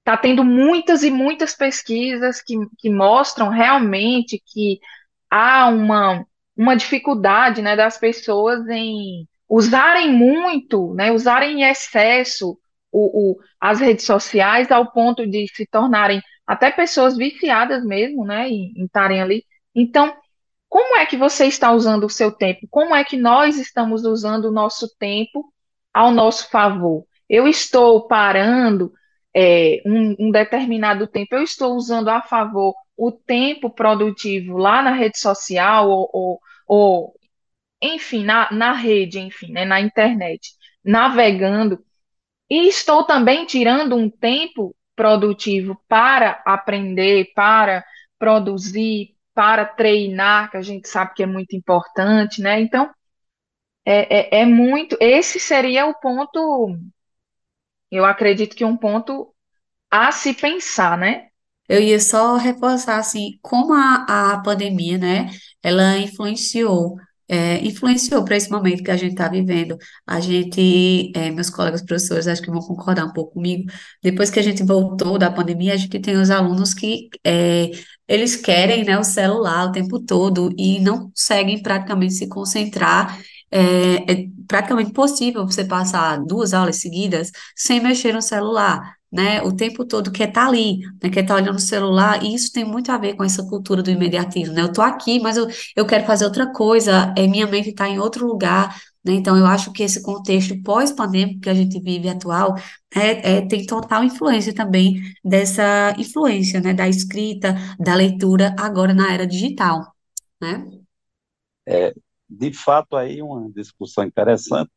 está 0.00 0.16
tendo 0.16 0.44
muitas 0.44 1.02
e 1.04 1.10
muitas 1.10 1.54
pesquisas 1.54 2.42
que, 2.42 2.56
que 2.78 2.90
mostram 2.90 3.50
realmente 3.50 4.42
que 4.46 4.80
há 5.30 5.68
uma, 5.68 6.26
uma 6.56 6.76
dificuldade, 6.76 7.62
né, 7.62 7.76
das 7.76 7.98
pessoas 7.98 8.66
em 8.68 9.28
usarem 9.48 10.12
muito, 10.12 10.94
né, 10.94 11.12
usarem 11.12 11.62
em 11.62 11.70
excesso 11.70 12.58
o, 12.92 13.32
o- 13.32 13.38
as 13.60 13.80
redes 13.80 14.04
sociais 14.04 14.70
ao 14.70 14.90
ponto 14.92 15.26
de 15.26 15.46
se 15.54 15.66
tornarem 15.66 16.20
até 16.46 16.70
pessoas 16.70 17.16
viciadas 17.16 17.84
mesmo, 17.84 18.24
né, 18.24 18.48
em 18.48 18.72
em 18.76 18.84
estarem 18.86 19.20
ali. 19.22 19.44
Então, 19.74 20.14
como 20.68 20.96
é 20.96 21.06
que 21.06 21.16
você 21.16 21.46
está 21.46 21.72
usando 21.72 22.04
o 22.04 22.10
seu 22.10 22.30
tempo? 22.32 22.66
Como 22.70 22.94
é 22.94 23.04
que 23.04 23.16
nós 23.16 23.58
estamos 23.58 24.04
usando 24.04 24.46
o 24.46 24.52
nosso 24.52 24.88
tempo 24.98 25.52
ao 25.92 26.10
nosso 26.12 26.48
favor? 26.50 27.04
Eu 27.28 27.46
estou 27.48 28.06
parando, 28.06 28.92
é, 29.34 29.82
um, 29.86 30.16
um 30.28 30.30
determinado 30.30 31.06
tempo, 31.06 31.34
eu 31.34 31.42
estou 31.42 31.74
usando 31.74 32.08
a 32.08 32.22
favor 32.22 32.74
o 32.96 33.10
tempo 33.12 33.70
produtivo 33.70 34.56
lá 34.58 34.82
na 34.82 34.92
rede 34.92 35.18
social 35.18 35.88
ou, 35.90 36.08
ou, 36.12 36.40
ou, 36.66 37.14
enfim, 37.82 38.24
na, 38.24 38.50
na 38.52 38.72
rede, 38.72 39.18
enfim, 39.18 39.52
né, 39.52 39.64
na 39.64 39.80
internet, 39.80 40.50
navegando, 40.84 41.78
e 42.50 42.68
estou 42.68 43.04
também 43.04 43.46
tirando 43.46 43.96
um 43.96 44.10
tempo 44.10 44.74
produtivo 44.96 45.80
para 45.88 46.42
aprender, 46.44 47.32
para 47.34 47.84
produzir, 48.18 49.14
para 49.32 49.64
treinar, 49.64 50.50
que 50.50 50.56
a 50.56 50.62
gente 50.62 50.88
sabe 50.88 51.14
que 51.14 51.22
é 51.22 51.26
muito 51.26 51.56
importante, 51.56 52.42
né? 52.42 52.60
Então, 52.60 52.90
é, 53.84 54.38
é, 54.38 54.42
é 54.42 54.46
muito. 54.46 54.96
Esse 55.00 55.40
seria 55.40 55.86
o 55.86 55.94
ponto, 55.94 56.76
eu 57.90 58.04
acredito 58.04 58.56
que 58.56 58.64
um 58.64 58.76
ponto 58.76 59.34
a 59.90 60.12
se 60.12 60.34
pensar, 60.34 60.98
né? 60.98 61.28
Eu 61.68 61.80
ia 61.80 62.00
só 62.00 62.36
reforçar 62.36 62.98
assim 62.98 63.38
como 63.40 63.72
a, 63.72 64.32
a 64.32 64.42
pandemia, 64.42 64.98
né, 64.98 65.30
ela 65.62 65.96
influenciou, 65.98 66.96
é, 67.30 67.64
influenciou 67.64 68.24
para 68.24 68.36
esse 68.36 68.50
momento 68.50 68.82
que 68.82 68.90
a 68.90 68.96
gente 68.96 69.12
está 69.12 69.28
vivendo. 69.28 69.78
A 70.04 70.18
gente, 70.18 71.12
é, 71.14 71.30
meus 71.30 71.48
colegas 71.48 71.80
professores, 71.80 72.26
acho 72.26 72.42
que 72.42 72.50
vão 72.50 72.60
concordar 72.60 73.04
um 73.06 73.12
pouco 73.12 73.34
comigo. 73.34 73.70
Depois 74.02 74.30
que 74.30 74.40
a 74.40 74.42
gente 74.42 74.64
voltou 74.64 75.16
da 75.16 75.30
pandemia, 75.30 75.74
a 75.74 75.76
gente 75.76 76.00
tem 76.00 76.16
os 76.16 76.28
alunos 76.28 76.74
que 76.74 77.08
é, 77.24 77.70
eles 78.08 78.34
querem, 78.34 78.84
né, 78.84 78.98
o 78.98 79.04
celular 79.04 79.68
o 79.68 79.72
tempo 79.72 80.00
todo 80.00 80.50
e 80.58 80.80
não 80.80 81.04
conseguem 81.10 81.62
praticamente 81.62 82.14
se 82.14 82.28
concentrar. 82.28 83.16
É, 83.52 84.12
é 84.12 84.26
praticamente 84.48 84.90
impossível 84.90 85.44
você 85.46 85.64
passar 85.64 86.18
duas 86.24 86.52
aulas 86.52 86.76
seguidas 86.76 87.30
sem 87.56 87.80
mexer 87.80 88.12
no 88.12 88.22
celular 88.22 88.99
né, 89.12 89.42
o 89.42 89.54
tempo 89.54 89.84
todo 89.84 90.10
quer 90.12 90.28
estar 90.28 90.46
ali, 90.48 90.78
né, 91.02 91.10
quer 91.10 91.22
estar 91.22 91.34
olhando 91.36 91.56
o 91.56 91.60
celular, 91.60 92.22
e 92.24 92.34
isso 92.34 92.52
tem 92.52 92.64
muito 92.64 92.90
a 92.92 92.98
ver 92.98 93.14
com 93.16 93.24
essa 93.24 93.42
cultura 93.48 93.82
do 93.82 93.90
imediatismo, 93.90 94.54
né? 94.54 94.62
Eu 94.62 94.72
tô 94.72 94.82
aqui, 94.82 95.18
mas 95.20 95.36
eu, 95.36 95.48
eu 95.76 95.86
quero 95.86 96.06
fazer 96.06 96.24
outra 96.24 96.52
coisa, 96.52 97.12
é, 97.16 97.26
minha 97.26 97.46
mente 97.46 97.70
está 97.70 97.88
em 97.88 97.98
outro 97.98 98.26
lugar, 98.26 98.76
né? 99.04 99.12
Então, 99.14 99.36
eu 99.36 99.46
acho 99.46 99.72
que 99.72 99.82
esse 99.82 100.02
contexto 100.02 100.60
pós-pandêmico 100.62 101.40
que 101.40 101.50
a 101.50 101.54
gente 101.54 101.80
vive 101.80 102.08
atual 102.08 102.54
é, 102.94 103.38
é- 103.38 103.46
tem 103.46 103.64
total 103.66 104.04
influência 104.04 104.54
também 104.54 105.00
dessa 105.24 105.94
influência, 105.98 106.60
né, 106.60 106.74
da 106.74 106.88
escrita, 106.88 107.54
da 107.78 107.94
leitura 107.94 108.54
agora 108.58 108.92
na 108.94 109.12
era 109.12 109.26
digital, 109.26 109.94
né? 110.40 110.66
É, 111.66 111.92
de 112.28 112.52
fato, 112.52 112.96
aí 112.96 113.22
uma 113.22 113.50
discussão 113.52 114.04
interessante, 114.04 114.70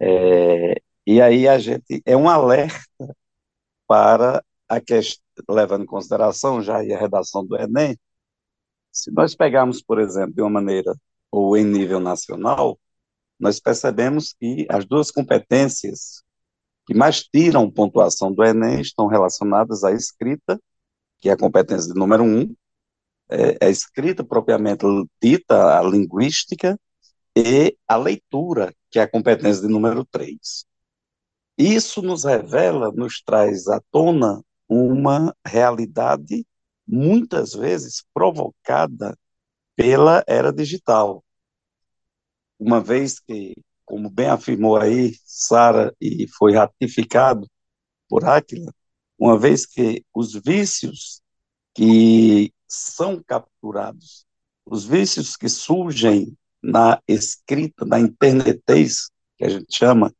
é, 0.00 0.74
e 1.06 1.20
aí 1.20 1.48
a 1.48 1.58
gente, 1.58 2.02
é 2.04 2.16
um 2.16 2.28
alerta 2.28 2.80
para 3.86 4.44
a 4.68 4.80
questão, 4.80 5.22
levando 5.50 5.82
em 5.84 5.86
consideração 5.86 6.62
já 6.62 6.78
a 6.78 6.98
redação 6.98 7.44
do 7.44 7.56
Enem, 7.56 7.98
se 8.90 9.10
nós 9.10 9.34
pegarmos, 9.34 9.82
por 9.82 9.98
exemplo, 9.98 10.34
de 10.34 10.42
uma 10.42 10.50
maneira, 10.50 10.94
ou 11.30 11.56
em 11.56 11.64
nível 11.64 11.98
nacional, 11.98 12.78
nós 13.38 13.58
percebemos 13.58 14.34
que 14.34 14.66
as 14.68 14.84
duas 14.84 15.10
competências 15.10 16.22
que 16.86 16.94
mais 16.94 17.22
tiram 17.22 17.70
pontuação 17.70 18.32
do 18.32 18.44
Enem 18.44 18.80
estão 18.80 19.06
relacionadas 19.06 19.84
à 19.84 19.92
escrita, 19.92 20.60
que 21.20 21.28
é 21.28 21.32
a 21.32 21.36
competência 21.36 21.92
de 21.92 21.98
número 21.98 22.22
um, 22.22 22.54
é 23.30 23.66
a 23.66 23.68
escrita 23.70 24.22
propriamente 24.22 24.84
dita, 25.20 25.78
a 25.78 25.82
linguística, 25.82 26.78
e 27.36 27.76
a 27.88 27.96
leitura, 27.96 28.74
que 28.90 28.98
é 28.98 29.02
a 29.02 29.10
competência 29.10 29.62
de 29.62 29.68
número 29.68 30.04
três. 30.04 30.66
Isso 31.56 32.02
nos 32.02 32.24
revela, 32.24 32.90
nos 32.92 33.22
traz 33.22 33.68
à 33.68 33.80
tona 33.90 34.42
uma 34.68 35.34
realidade 35.46 36.46
muitas 36.86 37.52
vezes 37.52 38.04
provocada 38.12 39.16
pela 39.76 40.24
era 40.26 40.52
digital. 40.52 41.24
Uma 42.58 42.80
vez 42.80 43.18
que, 43.20 43.54
como 43.84 44.10
bem 44.10 44.28
afirmou 44.28 44.76
aí 44.76 45.14
Sara 45.24 45.94
e 46.00 46.26
foi 46.28 46.54
ratificado 46.54 47.48
por 48.08 48.24
Áquila, 48.24 48.72
uma 49.18 49.38
vez 49.38 49.66
que 49.66 50.04
os 50.14 50.34
vícios 50.34 51.22
que 51.74 52.52
são 52.66 53.22
capturados, 53.22 54.26
os 54.64 54.84
vícios 54.84 55.36
que 55.36 55.48
surgem 55.48 56.36
na 56.62 57.00
escrita, 57.08 57.84
na 57.84 57.98
internetez, 57.98 59.10
que 59.36 59.44
a 59.44 59.48
gente 59.48 59.76
chama, 59.76 60.14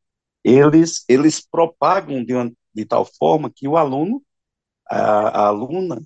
eles, 0.45 1.05
eles 1.09 1.41
propagam 1.41 2.25
de, 2.25 2.35
uma, 2.35 2.53
de 2.75 2.85
tal 2.85 3.05
forma 3.05 3.51
que 3.51 3.69
o 3.69 3.77
aluno, 3.77 4.23
a, 4.89 5.45
a 5.45 5.47
aluna, 5.49 6.03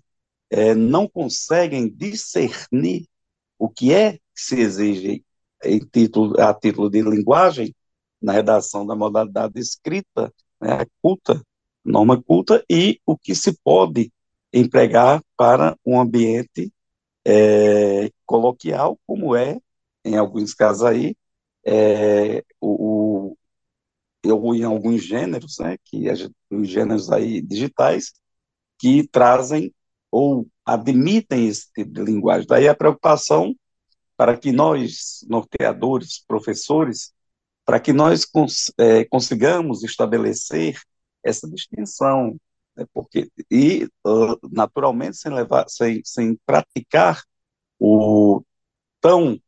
é, 0.51 0.75
não 0.75 1.09
conseguem 1.09 1.89
discernir 1.89 3.07
o 3.59 3.69
que 3.69 3.93
é 3.93 4.15
que 4.15 4.21
se 4.35 4.61
exige 4.61 5.25
em 5.65 5.79
título, 5.81 6.41
a 6.41 6.53
título 6.55 6.91
de 6.91 7.03
linguagem 7.03 7.75
na 8.21 8.33
redação 8.33 8.87
da 8.87 8.95
modalidade 8.95 9.59
escrita, 9.59 10.33
né, 10.61 10.87
culta, 11.03 11.43
norma 11.85 12.21
culta, 12.23 12.65
e 12.71 13.01
o 13.07 13.17
que 13.17 13.35
se 13.35 13.57
pode 13.63 14.13
empregar 14.53 15.23
para 15.37 15.77
um 15.85 16.01
ambiente 16.01 16.73
é, 17.25 18.11
coloquial, 18.25 18.99
como 19.07 19.35
é, 19.37 19.59
em 20.05 20.17
alguns 20.17 20.55
casos 20.55 20.85
aí, 20.85 21.17
é, 21.65 22.45
o, 22.61 23.36
o, 24.33 24.55
eu, 24.55 24.55
em 24.55 24.65
alguns 24.65 25.03
gêneros, 25.03 25.59
né, 25.59 25.77
que 25.85 26.07
os 26.51 26.69
gêneros 26.69 27.11
aí 27.11 27.41
digitais, 27.41 28.13
que 28.79 29.07
trazem 29.09 29.73
ou 30.11 30.47
admitem 30.65 31.49
esse 31.49 31.73
tipo 31.73 31.91
de 31.93 32.03
linguagem. 32.03 32.47
Daí 32.47 32.69
a 32.69 32.75
preocupação 32.75 33.55
para 34.17 34.37
que 34.37 34.53
nós, 34.53 35.25
norteadores, 35.29 36.25
professores, 36.27 37.13
para 37.65 37.81
que 37.81 37.93
nós 37.93 38.25
cons 38.25 38.73
é, 38.79 39.05
consigamos 39.05 39.83
estabelecer 39.83 40.81
essa 41.23 41.49
distinção, 41.49 42.37
né, 42.77 42.87
porque 42.93 43.31
e 43.51 43.85
uh, 44.07 44.39
naturalmente 44.51 45.17
sem 45.17 45.33
levar, 45.33 45.69
sem, 45.69 46.01
sem 46.05 46.39
praticar 46.47 47.23
o 47.79 48.43
tão 49.01 49.39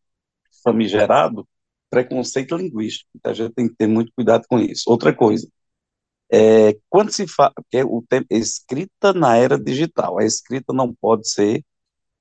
famigerado 0.62 1.48
preconceito 1.90 2.56
linguístico. 2.56 3.10
Então, 3.14 3.32
a 3.32 3.34
gente 3.34 3.52
tem 3.54 3.68
que 3.68 3.74
ter 3.76 3.86
muito 3.86 4.12
cuidado 4.14 4.44
com 4.48 4.58
isso. 4.58 4.84
Outra 4.90 5.14
coisa, 5.14 5.48
é, 6.30 6.76
quando 6.88 7.10
se 7.12 7.26
fala 7.26 7.54
que 7.70 7.78
é 7.78 7.84
o 7.84 8.02
tempo, 8.08 8.26
escrita 8.30 9.12
na 9.12 9.36
era 9.36 9.58
digital, 9.58 10.18
a 10.18 10.24
escrita 10.24 10.72
não 10.72 10.94
pode 10.94 11.28
ser 11.30 11.64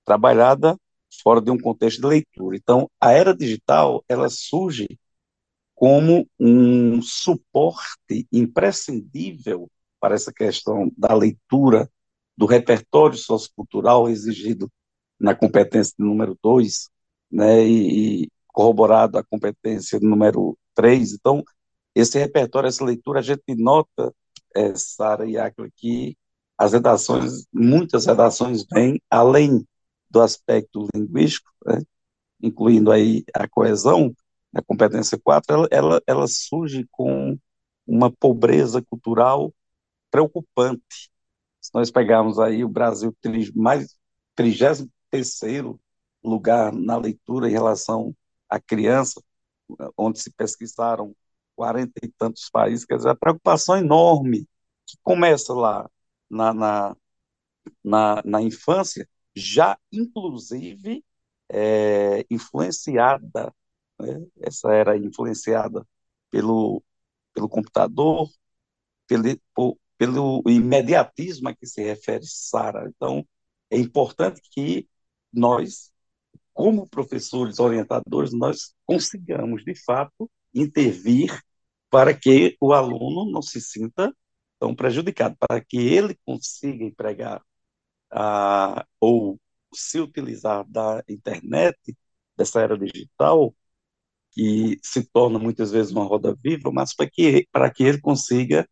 trabalhada 0.06 0.78
fora 1.22 1.42
de 1.42 1.52
um 1.52 1.58
contexto 1.58 2.02
de 2.02 2.08
leitura. 2.08 2.56
Então, 2.56 2.90
a 3.00 3.12
era 3.12 3.36
digital, 3.36 4.04
ela 4.08 4.30
surge 4.30 4.88
como 5.76 6.28
um 6.40 7.02
suporte 7.02 8.28
imprescindível 8.32 9.70
para 10.00 10.16
essa 10.16 10.34
questão 10.34 10.92
da 10.98 11.14
leitura 11.14 11.90
do 12.38 12.46
repertório 12.46 13.18
sociocultural 13.18 14.10
exigido 14.10 14.72
na 15.20 15.36
competência 15.36 15.94
número 15.98 16.38
2, 16.42 16.90
né, 17.32 17.64
e, 17.68 18.30
corroborado 18.58 19.20
a 19.20 19.24
competência 19.24 20.00
número 20.02 20.58
3. 20.74 21.14
Então, 21.14 21.44
esse 21.94 22.18
repertório, 22.18 22.68
essa 22.68 22.84
leitura, 22.84 23.20
a 23.20 23.22
gente 23.22 23.54
nota, 23.56 24.12
é, 24.56 24.74
Sara 24.74 25.30
e 25.30 25.38
Acre, 25.38 25.72
que 25.76 26.18
as 26.58 26.74
redações, 26.74 27.46
muitas 27.54 28.08
redações 28.08 28.66
vêm 28.74 29.00
além 29.12 29.64
do 30.10 30.20
aspecto 30.22 30.88
linguístico, 30.92 31.52
né, 31.68 31.84
incluindo 32.42 32.92
aí 32.92 33.24
a 33.32 33.48
coesão, 33.48 34.12
a 34.56 34.62
competência 34.64 35.20
4, 35.24 35.54
ela, 35.54 35.68
ela, 35.70 36.02
ela 36.08 36.28
surge 36.28 36.88
com 36.90 37.38
uma 37.86 38.12
pobreza 38.12 38.82
cultural 38.82 39.54
preocupante. 40.10 41.12
Se 41.62 41.70
nós 41.76 41.92
pegarmos 41.92 42.40
aí 42.40 42.64
o 42.64 42.70
Brasil 42.70 43.16
mais 43.54 43.96
33 44.34 45.78
lugar 46.24 46.74
na 46.74 46.98
leitura 46.98 47.48
em 47.48 47.52
relação 47.52 48.16
à 48.50 48.60
criança, 48.60 49.22
onde 49.98 50.20
se 50.20 50.32
pesquisaram 50.32 51.16
40 51.56 51.92
e 52.04 52.10
tantos 52.10 52.50
países, 52.50 52.86
quer 52.86 52.98
dizer, 52.98 53.10
a 53.10 53.16
preocupação 53.16 53.76
é 53.76 53.80
enorme, 53.80 54.48
que 54.86 54.98
começa 55.04 55.54
lá 55.54 55.90
na, 56.30 56.54
na, 56.54 56.96
na, 57.84 58.22
na 58.26 58.42
infância, 58.42 59.08
já 59.36 59.78
inclusive 59.92 61.04
é, 61.50 62.26
influenciada, 62.30 63.54
né? 64.00 64.26
essa 64.42 64.74
era 64.74 64.98
influenciada 64.98 65.86
pelo, 66.30 66.84
pelo 67.34 67.50
computador, 67.50 68.30
pelo, 69.08 69.24
por, 69.54 69.78
pelo 69.98 70.44
imediatismo 70.48 71.50
a 71.50 71.56
que 71.56 71.66
se 71.66 71.84
refere 71.84 72.26
Sara. 72.26 72.88
Então, 72.88 73.28
é 73.70 73.78
importante 73.78 74.42
que 74.52 74.88
nós, 75.34 75.92
como 76.58 76.90
professores 76.90 77.60
orientadores, 77.60 78.34
nós 78.34 78.74
consigamos, 78.86 79.64
de 79.64 79.76
fato, 79.76 80.30
intervir 80.54 81.40
para 81.90 82.16
que 82.16 82.58
o 82.60 82.74
aluno 82.74 83.32
não 83.32 83.44
se 83.44 83.62
sinta 83.62 84.12
tão 84.60 84.76
prejudicado, 84.76 85.38
para 85.40 85.64
que 85.64 85.78
ele 85.78 86.18
consiga 86.26 86.84
empregar 86.84 87.44
ah, 88.12 88.86
ou 89.00 89.40
se 89.74 90.00
utilizar 90.00 90.66
da 90.70 91.04
internet, 91.08 91.78
dessa 92.36 92.62
era 92.62 92.78
digital, 92.78 93.56
que 94.32 94.80
se 94.84 95.06
torna 95.12 95.40
muitas 95.40 95.72
vezes 95.72 95.92
uma 95.92 96.06
roda 96.06 96.36
viva, 96.44 96.72
mas 96.72 96.96
para 96.96 97.10
que, 97.10 97.48
para 97.52 97.72
que 97.72 97.84
ele 97.84 98.02
consiga 98.02 98.68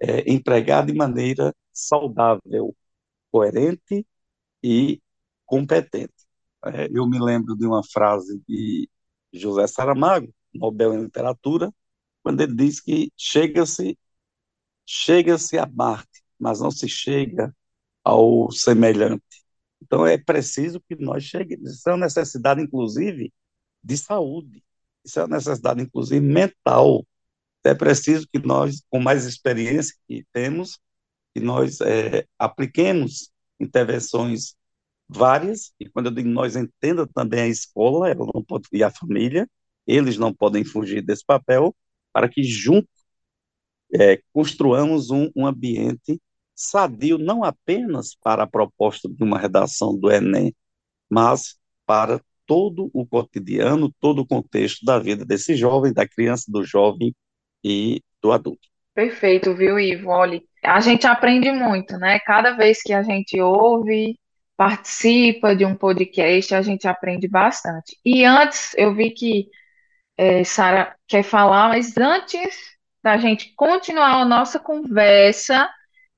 é, 0.00 0.30
empregar 0.32 0.86
de 0.86 0.94
maneira 0.94 1.54
saudável, 1.72 2.76
coerente 3.32 4.06
e 4.62 5.02
competente. 5.46 6.23
É, 6.66 6.88
eu 6.92 7.06
me 7.08 7.18
lembro 7.18 7.56
de 7.56 7.66
uma 7.66 7.82
frase 7.84 8.42
de 8.48 8.88
José 9.32 9.66
Saramago, 9.66 10.32
Nobel 10.52 10.94
em 10.94 11.02
Literatura, 11.02 11.72
quando 12.22 12.40
ele 12.40 12.54
diz 12.54 12.80
que 12.80 13.12
chega-se 13.16 13.98
chega-se 14.86 15.58
a 15.58 15.66
Marte, 15.66 16.22
mas 16.38 16.60
não 16.60 16.70
se 16.70 16.88
chega 16.88 17.54
ao 18.02 18.50
semelhante. 18.52 19.44
Então 19.82 20.06
é 20.06 20.18
preciso 20.18 20.80
que 20.88 20.96
nós 20.96 21.24
cheguemos. 21.24 21.72
Isso 21.72 21.88
é 21.88 21.92
uma 21.92 22.06
necessidade, 22.06 22.62
inclusive, 22.62 23.32
de 23.82 23.96
saúde. 23.96 24.62
Isso 25.04 25.20
é 25.20 25.24
uma 25.24 25.36
necessidade, 25.36 25.82
inclusive, 25.82 26.20
mental. 26.20 27.06
É 27.64 27.74
preciso 27.74 28.28
que 28.32 28.38
nós, 28.38 28.82
com 28.90 29.00
mais 29.00 29.24
experiência 29.26 29.94
que 30.08 30.26
temos, 30.32 30.78
que 31.34 31.40
nós 31.40 31.80
é, 31.80 32.26
apliquemos 32.38 33.30
intervenções 33.60 34.56
várias, 35.14 35.72
e 35.78 35.88
quando 35.88 36.06
eu 36.06 36.12
digo 36.12 36.28
nós, 36.28 36.56
entenda 36.56 37.06
também 37.06 37.40
a 37.40 37.48
escola, 37.48 38.10
ela 38.10 38.26
não 38.34 38.42
pode, 38.42 38.68
e 38.72 38.82
a 38.82 38.90
família, 38.90 39.48
eles 39.86 40.18
não 40.18 40.32
podem 40.32 40.64
fugir 40.64 41.02
desse 41.02 41.24
papel, 41.24 41.74
para 42.12 42.28
que 42.28 42.42
juntos 42.42 42.90
é, 43.94 44.20
construamos 44.32 45.10
um, 45.10 45.30
um 45.36 45.46
ambiente 45.46 46.20
sadio, 46.54 47.18
não 47.18 47.44
apenas 47.44 48.14
para 48.14 48.44
a 48.44 48.46
proposta 48.46 49.08
de 49.08 49.22
uma 49.22 49.38
redação 49.38 49.96
do 49.96 50.10
Enem, 50.10 50.54
mas 51.08 51.56
para 51.86 52.20
todo 52.46 52.90
o 52.92 53.06
cotidiano, 53.06 53.92
todo 54.00 54.20
o 54.20 54.26
contexto 54.26 54.84
da 54.84 54.98
vida 54.98 55.24
desse 55.24 55.56
jovem, 55.56 55.92
da 55.92 56.06
criança, 56.06 56.44
do 56.48 56.62
jovem 56.64 57.14
e 57.62 58.02
do 58.22 58.32
adulto. 58.32 58.68
Perfeito, 58.94 59.54
viu, 59.54 59.78
Ivo? 59.78 60.10
Olha, 60.10 60.40
a 60.62 60.80
gente 60.80 61.06
aprende 61.06 61.50
muito, 61.50 61.96
né? 61.98 62.20
Cada 62.20 62.52
vez 62.52 62.80
que 62.80 62.92
a 62.92 63.02
gente 63.02 63.40
ouve, 63.40 64.16
participa 64.56 65.54
de 65.54 65.64
um 65.64 65.74
podcast, 65.74 66.54
a 66.54 66.62
gente 66.62 66.86
aprende 66.86 67.28
bastante. 67.28 67.98
E 68.04 68.24
antes, 68.24 68.74
eu 68.76 68.94
vi 68.94 69.10
que 69.10 69.48
é, 70.16 70.44
Sara 70.44 70.94
quer 71.08 71.22
falar, 71.22 71.68
mas 71.68 71.96
antes 71.96 72.56
da 73.02 73.16
gente 73.16 73.52
continuar 73.54 74.20
a 74.20 74.24
nossa 74.24 74.58
conversa, 74.58 75.68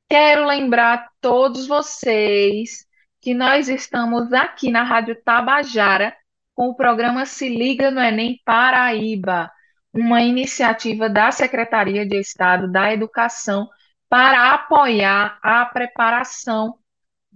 quero 0.08 0.46
lembrar 0.46 0.94
a 0.94 1.08
todos 1.20 1.66
vocês 1.66 2.86
que 3.20 3.34
nós 3.34 3.68
estamos 3.68 4.32
aqui 4.32 4.70
na 4.70 4.84
Rádio 4.84 5.20
Tabajara 5.24 6.14
com 6.54 6.68
o 6.68 6.76
programa 6.76 7.26
Se 7.26 7.48
Liga 7.48 7.90
no 7.90 8.00
Enem 8.00 8.40
Paraíba, 8.44 9.50
uma 9.92 10.22
iniciativa 10.22 11.08
da 11.08 11.32
Secretaria 11.32 12.06
de 12.06 12.18
Estado 12.20 12.70
da 12.70 12.92
Educação 12.92 13.68
para 14.08 14.52
apoiar 14.52 15.38
a 15.42 15.66
preparação 15.66 16.78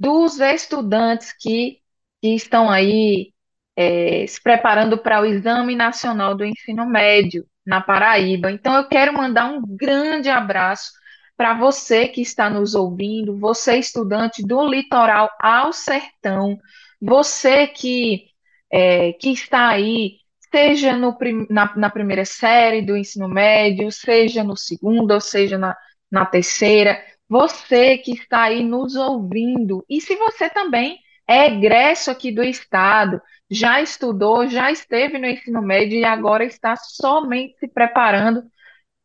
dos 0.01 0.41
estudantes 0.41 1.35
que, 1.39 1.79
que 2.23 2.35
estão 2.35 2.71
aí 2.71 3.35
é, 3.77 4.27
se 4.27 4.43
preparando 4.43 4.97
para 4.97 5.21
o 5.21 5.27
Exame 5.27 5.77
Nacional 5.77 6.35
do 6.35 6.43
Ensino 6.45 6.87
Médio 6.87 7.47
na 7.67 7.83
Paraíba. 7.83 8.51
Então, 8.51 8.75
eu 8.77 8.89
quero 8.89 9.13
mandar 9.13 9.45
um 9.53 9.63
grande 9.63 10.31
abraço 10.31 10.91
para 11.37 11.53
você 11.55 12.09
que 12.09 12.23
está 12.23 12.49
nos 12.49 12.75
ouvindo, 12.75 13.39
você 13.39 13.77
estudante 13.77 14.43
do 14.43 14.67
litoral 14.67 15.31
ao 15.39 15.73
sertão, 15.73 16.59
você 17.01 17.67
que, 17.67 18.27
é, 18.71 19.13
que 19.13 19.31
está 19.33 19.69
aí, 19.69 20.17
seja 20.51 20.97
no, 20.97 21.17
na, 21.49 21.77
na, 21.77 21.91
primeira 21.91 22.25
série 22.25 22.83
do 22.83 22.97
ensino 22.97 23.29
médio, 23.29 23.91
seja 23.93 24.43
no 24.43 24.57
segundo, 24.57 25.13
ou 25.13 25.21
seja 25.21 25.57
na, 25.57 25.77
na 26.11 26.27
terceira, 26.27 27.03
você 27.31 27.97
que 27.97 28.13
está 28.13 28.43
aí 28.43 28.65
nos 28.65 28.97
ouvindo, 28.97 29.85
e 29.89 30.01
se 30.01 30.17
você 30.17 30.51
também 30.51 30.99
é 31.29 31.47
egresso 31.47 32.11
aqui 32.11 32.33
do 32.33 32.43
Estado, 32.43 33.23
já 33.49 33.81
estudou, 33.81 34.49
já 34.49 34.73
esteve 34.73 35.17
no 35.17 35.27
ensino 35.27 35.63
médio 35.63 35.97
e 35.97 36.05
agora 36.05 36.45
está 36.45 36.75
somente 36.75 37.57
se 37.61 37.69
preparando 37.69 38.43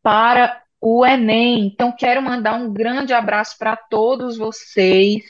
para 0.02 0.60
o 0.80 1.06
Enem. 1.06 1.66
Então, 1.68 1.92
quero 1.92 2.20
mandar 2.20 2.54
um 2.54 2.72
grande 2.72 3.12
abraço 3.12 3.56
para 3.58 3.76
todos 3.76 4.36
vocês, 4.36 5.22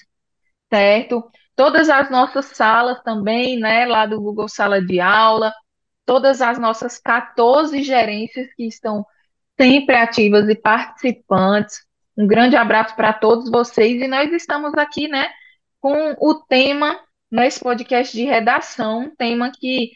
certo? 0.73 1.31
Todas 1.55 1.91
as 1.91 2.11
nossas 2.11 2.47
salas 2.47 3.03
também, 3.03 3.59
né, 3.59 3.85
lá 3.87 4.07
do 4.07 4.21
Google 4.21 4.49
Sala 4.49 4.81
de 4.83 5.01
Aula, 5.01 5.53
todas 6.07 6.41
as 6.41 6.59
nossas 6.59 6.99
14 6.99 7.83
gerências 7.83 8.49
que 8.55 8.67
estão 8.67 9.05
sempre 9.61 9.97
ativas 9.97 10.49
e 10.49 10.55
participantes. 10.55 11.86
Um 12.17 12.27
grande 12.27 12.57
abraço 12.57 12.97
para 12.97 13.13
todos 13.13 13.51
vocês 13.51 14.01
e 14.01 14.09
nós 14.09 14.33
estamos 14.33 14.73
aqui, 14.75 15.07
né, 15.07 15.31
com 15.81 16.17
o 16.19 16.35
tema 16.35 16.99
nesse 17.31 17.61
podcast 17.61 18.17
de 18.17 18.25
redação, 18.25 19.01
um 19.01 19.17
tema 19.17 19.53
que 19.53 19.93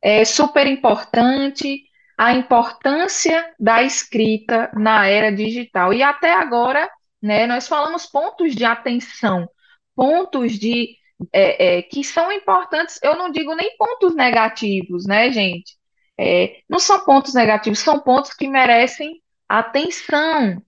é 0.00 0.24
super 0.24 0.66
importante, 0.66 1.84
a 2.16 2.32
importância 2.32 3.52
da 3.58 3.82
escrita 3.82 4.70
na 4.74 5.06
era 5.06 5.30
digital. 5.30 5.92
E 5.92 6.02
até 6.02 6.32
agora, 6.32 6.90
né, 7.20 7.46
nós 7.46 7.68
falamos 7.68 8.06
pontos 8.06 8.54
de 8.54 8.64
atenção, 8.64 9.48
pontos 9.94 10.58
de 10.58 10.96
é, 11.32 11.78
é, 11.78 11.82
que 11.82 12.04
são 12.04 12.30
importantes, 12.32 12.98
eu 13.02 13.16
não 13.16 13.30
digo 13.30 13.54
nem 13.54 13.76
pontos 13.76 14.14
negativos, 14.14 15.06
né, 15.06 15.30
gente? 15.30 15.76
É, 16.18 16.60
não 16.68 16.78
são 16.78 17.04
pontos 17.04 17.34
negativos, 17.34 17.78
são 17.78 18.00
pontos 18.00 18.32
que 18.32 18.48
merecem 18.48 19.22
atenção, 19.48 20.62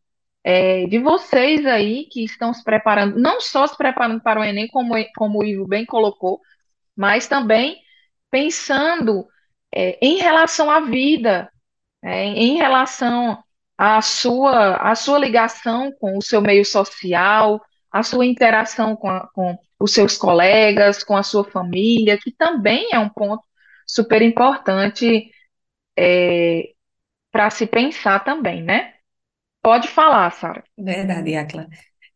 é, 0.48 0.86
de 0.86 0.98
vocês 0.98 1.66
aí 1.66 2.06
que 2.06 2.24
estão 2.24 2.54
se 2.54 2.64
preparando, 2.64 3.18
não 3.20 3.38
só 3.38 3.66
se 3.66 3.76
preparando 3.76 4.22
para 4.22 4.40
o 4.40 4.44
Enem, 4.44 4.66
como, 4.68 4.94
como 5.14 5.40
o 5.40 5.44
Ivo 5.44 5.68
bem 5.68 5.84
colocou, 5.84 6.40
mas 6.96 7.28
também 7.28 7.76
pensando 8.30 9.28
é, 9.70 9.98
em 10.00 10.16
relação 10.16 10.70
à 10.70 10.80
vida, 10.80 11.52
é, 12.02 12.24
em 12.24 12.56
relação 12.56 13.44
à 13.76 14.00
sua, 14.00 14.76
à 14.76 14.94
sua 14.94 15.18
ligação 15.18 15.92
com 16.00 16.16
o 16.16 16.22
seu 16.22 16.40
meio 16.40 16.64
social, 16.64 17.60
a 17.92 18.02
sua 18.02 18.24
interação 18.24 18.96
com, 18.96 19.10
a, 19.10 19.28
com 19.34 19.54
os 19.78 19.92
seus 19.92 20.16
colegas, 20.16 21.04
com 21.04 21.14
a 21.14 21.22
sua 21.22 21.44
família, 21.44 22.16
que 22.18 22.32
também 22.32 22.88
é 22.90 22.98
um 22.98 23.10
ponto 23.10 23.44
super 23.86 24.22
importante 24.22 25.30
é, 25.94 26.70
para 27.30 27.50
se 27.50 27.66
pensar 27.66 28.24
também, 28.24 28.62
né? 28.62 28.94
Pode 29.62 29.88
falar, 29.88 30.30
Sara. 30.32 30.64
Verdade, 30.76 31.34
Acla. 31.34 31.68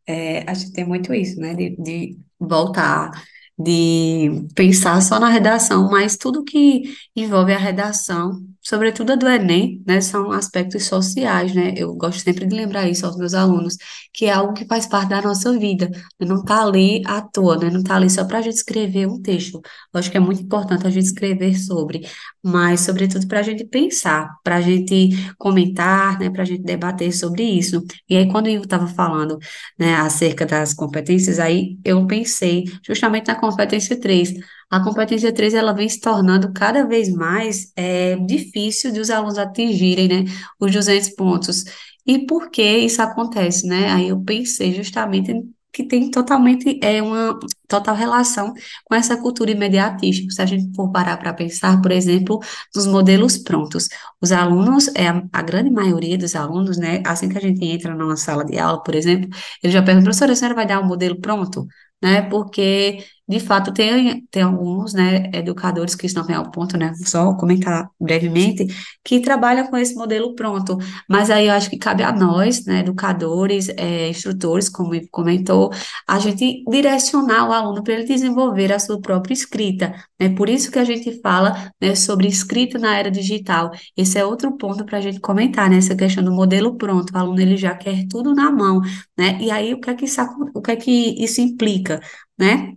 É, 0.07 0.41
a 0.51 0.55
gente 0.55 0.73
tem 0.73 0.87
muito 0.87 1.15
isso, 1.15 1.41
né? 1.41 1.55
De, 1.55 1.77
de 1.77 2.19
voltar, 2.41 3.11
de 3.59 4.47
pensar 4.57 5.01
só 5.03 5.21
na 5.21 5.29
redação, 5.31 5.91
mas 5.91 6.17
tudo 6.17 6.45
que 6.45 6.85
envolve 7.17 7.55
a 7.55 7.59
redação 7.59 8.41
sobretudo 8.63 9.13
a 9.13 9.17
do 9.17 9.29
Enem, 9.29 9.83
né, 9.87 10.01
são 10.01 10.31
aspectos 10.33 10.85
sociais, 10.85 11.55
né? 11.55 11.75
Eu 11.77 11.95
gosto 11.95 12.21
sempre 12.21 12.47
de 12.47 12.55
lembrar 12.55 12.89
isso 12.89 13.05
aos 13.05 13.17
meus 13.17 13.35
alunos, 13.35 13.77
que 14.13 14.27
é 14.27 14.33
algo 14.33 14.55
que 14.55 14.65
faz 14.67 14.87
parte 14.87 15.11
da 15.11 15.21
nossa 15.21 15.57
vida, 15.59 15.89
né? 15.89 16.27
não 16.27 16.41
está 16.41 16.63
ali 16.63 17.03
à 17.07 17.21
toa, 17.21 17.57
né? 17.59 17.71
Não 17.71 17.81
está 17.81 17.97
ali 17.97 18.09
só 18.09 18.25
para 18.25 18.39
a 18.39 18.43
gente 18.43 18.57
escrever 18.57 19.07
um 19.09 19.21
texto. 19.21 19.61
Eu 19.93 20.01
acho 20.01 20.11
que 20.11 20.17
é 20.17 20.21
muito 20.21 20.43
importante 20.43 20.87
a 20.87 20.91
gente 20.91 21.07
escrever 21.07 21.59
sobre, 21.59 22.07
mas 22.43 22.81
sobretudo 22.81 23.27
para 23.27 23.41
a 23.41 23.43
gente 23.43 23.65
pensar, 23.65 24.29
para 24.43 24.57
a 24.57 24.61
gente 24.61 25.11
comentar, 25.39 26.19
né, 26.19 26.31
para 26.31 26.43
a 26.43 26.45
gente 26.45 26.63
debater 26.63 27.13
sobre 27.13 27.43
isso. 27.45 27.85
E 28.09 28.17
aí, 28.17 28.29
quando 28.31 28.49
eu 28.49 28.63
estava 28.63 28.87
falando, 28.87 29.39
né, 29.79 29.95
acerca 29.97 30.47
das 30.47 30.75
competências, 30.75 31.39
aí 31.39 31.79
eu 31.85 32.07
pensei 32.07 32.65
justamente 32.85 33.29
na 33.29 33.35
competência 33.35 33.99
3, 34.01 34.35
a 34.73 34.83
competência 34.83 35.33
3 35.33 35.53
ela 35.55 35.75
vem 35.75 35.89
se 35.89 36.01
tornando 36.01 36.53
cada 36.53 36.87
vez 36.87 37.13
mais 37.13 37.73
é, 37.77 38.17
difícil 38.17 38.91
de 38.91 39.01
os 39.01 39.11
alunos 39.11 39.37
atingirem, 39.39 40.09
né, 40.09 40.25
os 40.59 40.73
200 40.73 41.11
pontos. 41.11 41.65
E 42.07 42.27
por 42.27 42.51
que 42.51 42.63
isso 42.63 43.01
acontece, 43.03 43.67
né? 43.67 43.91
Aí 43.93 44.09
eu 44.09 44.21
pensei 44.25 44.75
justamente 44.75 45.33
que 45.73 45.85
tem 45.85 46.11
totalmente 46.11 46.79
é 46.83 47.03
uma 47.03 47.39
total 47.69 47.95
relação 47.95 48.53
com 48.85 48.95
essa 48.95 49.17
cultura 49.17 49.51
imediatista. 49.51 50.31
Se 50.31 50.43
a 50.43 50.47
gente 50.47 50.75
for 50.75 50.91
parar 50.91 51.17
para 51.19 51.33
pensar, 51.33 51.81
por 51.81 51.91
exemplo, 51.93 52.41
nos 52.75 52.87
modelos 52.87 53.39
prontos, 53.39 53.89
os 54.21 54.33
alunos, 54.33 54.89
é 54.95 55.09
a, 55.09 55.43
grande 55.43 55.71
maioria 55.71 56.19
dos 56.19 56.35
alunos, 56.35 56.77
né, 56.79 57.03
assim 57.07 57.29
que 57.29 57.39
a 57.39 57.41
gente 57.41 57.65
entra 57.65 57.95
numa 57.95 58.17
sala 58.17 58.45
de 58.45 58.59
aula, 58.59 58.83
por 58.83 58.95
exemplo, 58.95 59.29
ele 59.63 59.73
já 59.73 59.83
pergunta, 59.83 60.05
professora, 60.05 60.33
a 60.33 60.37
senhora 60.37 60.55
vai 60.55 60.67
dar 60.67 60.81
um 60.81 60.87
modelo 60.87 61.21
pronto? 61.21 61.67
Né, 62.03 62.23
porque 62.23 63.05
de 63.29 63.39
fato, 63.41 63.73
tem, 63.73 64.27
tem 64.31 64.43
alguns, 64.43 64.93
né, 64.93 65.31
educadores 65.33 65.95
que 65.95 66.07
estão 66.07 66.25
ao 66.35 66.51
ponto, 66.51 66.77
né, 66.77 66.93
só 67.05 67.35
comentar 67.35 67.89
brevemente, 68.01 68.67
que 69.05 69.21
trabalham 69.21 69.69
com 69.69 69.77
esse 69.77 69.95
modelo 69.95 70.35
pronto, 70.35 70.77
mas 71.09 71.31
aí 71.31 71.47
eu 71.47 71.55
acho 71.55 71.71
que 71.71 71.79
cabe 71.79 72.03
a 72.03 72.13
nós, 72.13 72.65
né, 72.65 72.81
educadores, 72.81 73.69
é, 73.71 74.09
instrutores, 74.09 74.69
como 74.69 74.93
comentou, 75.11 75.71
a 76.07 76.19
gente 76.19 76.65
direcionar 76.69 77.49
o 77.49 77.53
aluno 77.53 77.83
para 77.83 77.95
ele 77.95 78.05
desenvolver 78.05 78.73
a 78.73 78.79
sua 78.79 79.01
própria 79.01 79.33
escrita, 79.33 79.95
né, 80.21 80.29
por 80.31 80.49
isso 80.49 80.71
que 80.71 80.79
a 80.79 80.85
gente 80.85 81.21
fala, 81.21 81.73
né, 81.81 81.95
sobre 81.95 82.27
escrita 82.27 82.79
na 82.79 82.97
era 82.97 83.11
digital, 83.11 83.71
esse 83.97 84.19
é 84.19 84.25
outro 84.25 84.57
ponto 84.57 84.85
para 84.85 84.99
a 84.99 85.01
gente 85.01 85.21
comentar, 85.21 85.71
né, 85.71 85.77
essa 85.77 85.95
questão 85.95 86.25
do 86.25 86.33
modelo 86.33 86.77
pronto, 86.77 87.15
o 87.15 87.19
aluno 87.19 87.41
ele 87.41 87.57
já 87.57 87.75
quer 87.75 88.05
tudo 88.11 88.35
na 88.35 88.51
mão, 88.51 88.81
né, 89.17 89.39
e 89.41 89.51
aí 89.51 89.73
o 89.73 89.81
que 89.81 89.91
é 89.91 89.95
que 89.95 90.05
isso, 90.07 90.21
o 90.55 90.61
que 90.61 90.71
é 90.73 90.77
que 90.77 91.25
isso 91.25 91.41
implica, 91.41 92.01
né, 92.39 92.75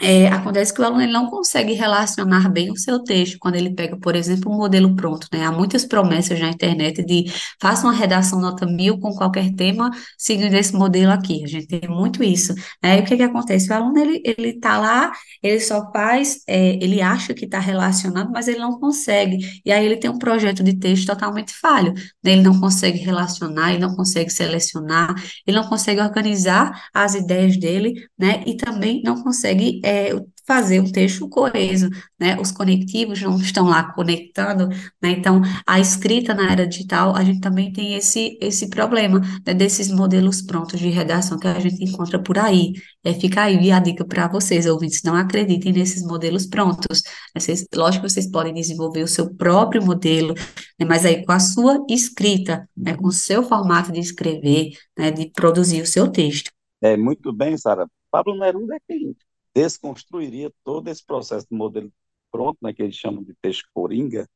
é, 0.00 0.28
acontece 0.28 0.74
que 0.74 0.80
o 0.80 0.84
aluno 0.84 1.02
ele 1.02 1.12
não 1.12 1.30
consegue 1.30 1.72
relacionar 1.72 2.50
bem 2.50 2.70
o 2.70 2.76
seu 2.76 3.02
texto 3.02 3.38
quando 3.40 3.54
ele 3.54 3.74
pega, 3.74 3.96
por 3.96 4.14
exemplo, 4.14 4.52
um 4.52 4.56
modelo 4.56 4.94
pronto, 4.94 5.26
né? 5.32 5.44
Há 5.46 5.50
muitas 5.50 5.86
promessas 5.86 6.38
na 6.38 6.50
internet 6.50 7.02
de 7.02 7.24
faça 7.60 7.86
uma 7.86 7.94
redação 7.94 8.38
nota 8.38 8.66
mil 8.66 8.98
com 8.98 9.14
qualquer 9.14 9.54
tema, 9.54 9.90
seguindo 10.18 10.52
esse 10.54 10.74
modelo 10.74 11.12
aqui. 11.12 11.42
A 11.44 11.46
gente 11.46 11.66
tem 11.66 11.88
muito 11.88 12.22
isso. 12.22 12.54
Né? 12.82 12.98
E 12.98 13.00
o 13.00 13.04
que 13.04 13.16
que 13.16 13.22
acontece? 13.22 13.70
O 13.70 13.74
aluno, 13.74 13.98
ele, 13.98 14.20
ele 14.22 14.60
tá 14.60 14.78
lá, 14.78 15.12
ele 15.42 15.60
só 15.60 15.90
faz, 15.90 16.42
é, 16.46 16.74
ele 16.82 17.00
acha 17.00 17.32
que 17.32 17.46
está 17.46 17.58
relacionado, 17.58 18.30
mas 18.30 18.48
ele 18.48 18.58
não 18.58 18.78
consegue. 18.78 19.38
E 19.64 19.72
aí 19.72 19.84
ele 19.84 19.96
tem 19.96 20.10
um 20.10 20.18
projeto 20.18 20.62
de 20.62 20.78
texto 20.78 21.06
totalmente 21.06 21.52
falho. 21.52 21.94
Né? 22.22 22.32
Ele 22.32 22.42
não 22.42 22.60
consegue 22.60 22.98
relacionar, 22.98 23.70
ele 23.70 23.80
não 23.80 23.96
consegue 23.96 24.28
selecionar, 24.30 25.14
ele 25.46 25.56
não 25.56 25.68
consegue 25.68 26.00
organizar 26.02 26.88
as 26.92 27.14
ideias 27.14 27.56
dele, 27.56 27.94
né? 28.18 28.42
E 28.46 28.56
também 28.56 29.02
não 29.02 29.22
consegue 29.22 29.80
é, 29.86 30.10
fazer 30.44 30.80
um 30.80 30.90
texto 30.90 31.28
coeso, 31.28 31.88
né? 32.18 32.38
Os 32.40 32.50
conectivos 32.50 33.20
não 33.22 33.36
estão 33.36 33.66
lá 33.66 33.92
conectando, 33.92 34.68
né? 35.00 35.10
Então, 35.10 35.42
a 35.66 35.78
escrita 35.78 36.34
na 36.34 36.50
era 36.50 36.66
digital, 36.66 37.14
a 37.14 37.22
gente 37.22 37.40
também 37.40 37.72
tem 37.72 37.94
esse, 37.94 38.36
esse 38.40 38.68
problema, 38.68 39.20
né? 39.46 39.54
Desses 39.54 39.90
modelos 39.90 40.42
prontos 40.42 40.80
de 40.80 40.88
redação 40.88 41.38
que 41.38 41.46
a 41.46 41.60
gente 41.60 41.84
encontra 41.84 42.20
por 42.20 42.36
aí. 42.38 42.72
É, 43.04 43.14
fica 43.14 43.42
aí 43.42 43.70
a 43.70 43.78
dica 43.78 44.04
para 44.04 44.26
vocês, 44.28 44.66
ouvintes, 44.66 45.02
não 45.04 45.14
acreditem 45.14 45.72
nesses 45.72 46.02
modelos 46.02 46.46
prontos. 46.46 47.02
Vocês, 47.34 47.64
lógico 47.74 48.04
que 48.06 48.10
vocês 48.10 48.30
podem 48.30 48.54
desenvolver 48.54 49.02
o 49.02 49.08
seu 49.08 49.32
próprio 49.34 49.84
modelo, 49.84 50.34
né? 50.78 50.86
Mas 50.86 51.04
aí 51.04 51.24
com 51.24 51.32
a 51.32 51.38
sua 51.40 51.84
escrita, 51.88 52.68
né? 52.76 52.96
Com 52.96 53.06
o 53.06 53.12
seu 53.12 53.42
formato 53.44 53.92
de 53.92 54.00
escrever, 54.00 54.70
né? 54.98 55.12
De 55.12 55.30
produzir 55.30 55.80
o 55.82 55.86
seu 55.86 56.08
texto. 56.08 56.50
É, 56.82 56.96
muito 56.96 57.32
bem, 57.32 57.56
Sara. 57.56 57.86
Pablo 58.10 58.36
Neruda 58.38 58.76
é 58.76 58.78
quem 58.86 59.14
desconstruiria 59.56 60.52
todo 60.64 60.88
esse 60.88 61.04
processo 61.04 61.46
de 61.50 61.56
modelo 61.56 61.92
pronto, 62.30 62.58
né, 62.62 62.72
que 62.74 62.82
eles 62.82 62.96
chamam 62.96 63.24
de 63.24 63.34
texto 63.40 63.64
coringa, 63.74 64.28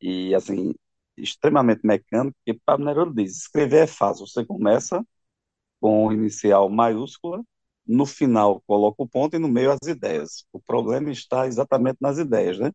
e 0.00 0.34
assim, 0.34 0.74
extremamente 1.16 1.82
mecânico, 1.86 2.36
porque 2.44 2.60
Pablo 2.66 2.86
Neruda 2.86 3.22
diz, 3.22 3.38
escrever 3.38 3.84
é 3.84 3.86
fácil, 3.86 4.26
você 4.26 4.44
começa 4.44 5.04
com 5.80 6.06
o 6.08 6.12
inicial 6.12 6.68
maiúscula, 6.70 7.42
no 7.86 8.06
final 8.06 8.62
coloca 8.66 9.02
o 9.02 9.08
ponto 9.08 9.36
e 9.36 9.38
no 9.38 9.48
meio 9.48 9.72
as 9.72 9.88
ideias. 9.88 10.44
O 10.52 10.60
problema 10.60 11.10
está 11.10 11.46
exatamente 11.46 11.98
nas 12.00 12.18
ideias, 12.18 12.58
né? 12.58 12.72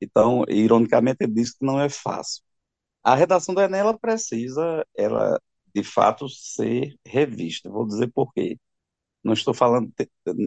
Então, 0.00 0.44
ironicamente, 0.48 1.18
ele 1.24 1.32
diz 1.34 1.52
que 1.52 1.64
não 1.64 1.80
é 1.80 1.88
fácil. 1.88 2.42
A 3.02 3.14
redação 3.16 3.54
do 3.54 3.60
Enem, 3.62 3.80
ela 3.80 3.98
precisa, 3.98 4.86
ela, 4.96 5.40
de 5.74 5.82
fato, 5.84 6.28
ser 6.28 6.96
revista. 7.06 7.70
Vou 7.70 7.86
dizer 7.86 8.12
por 8.12 8.32
quê. 8.34 8.58
Não 9.24 9.32
estou 9.32 9.54
falando 9.54 9.92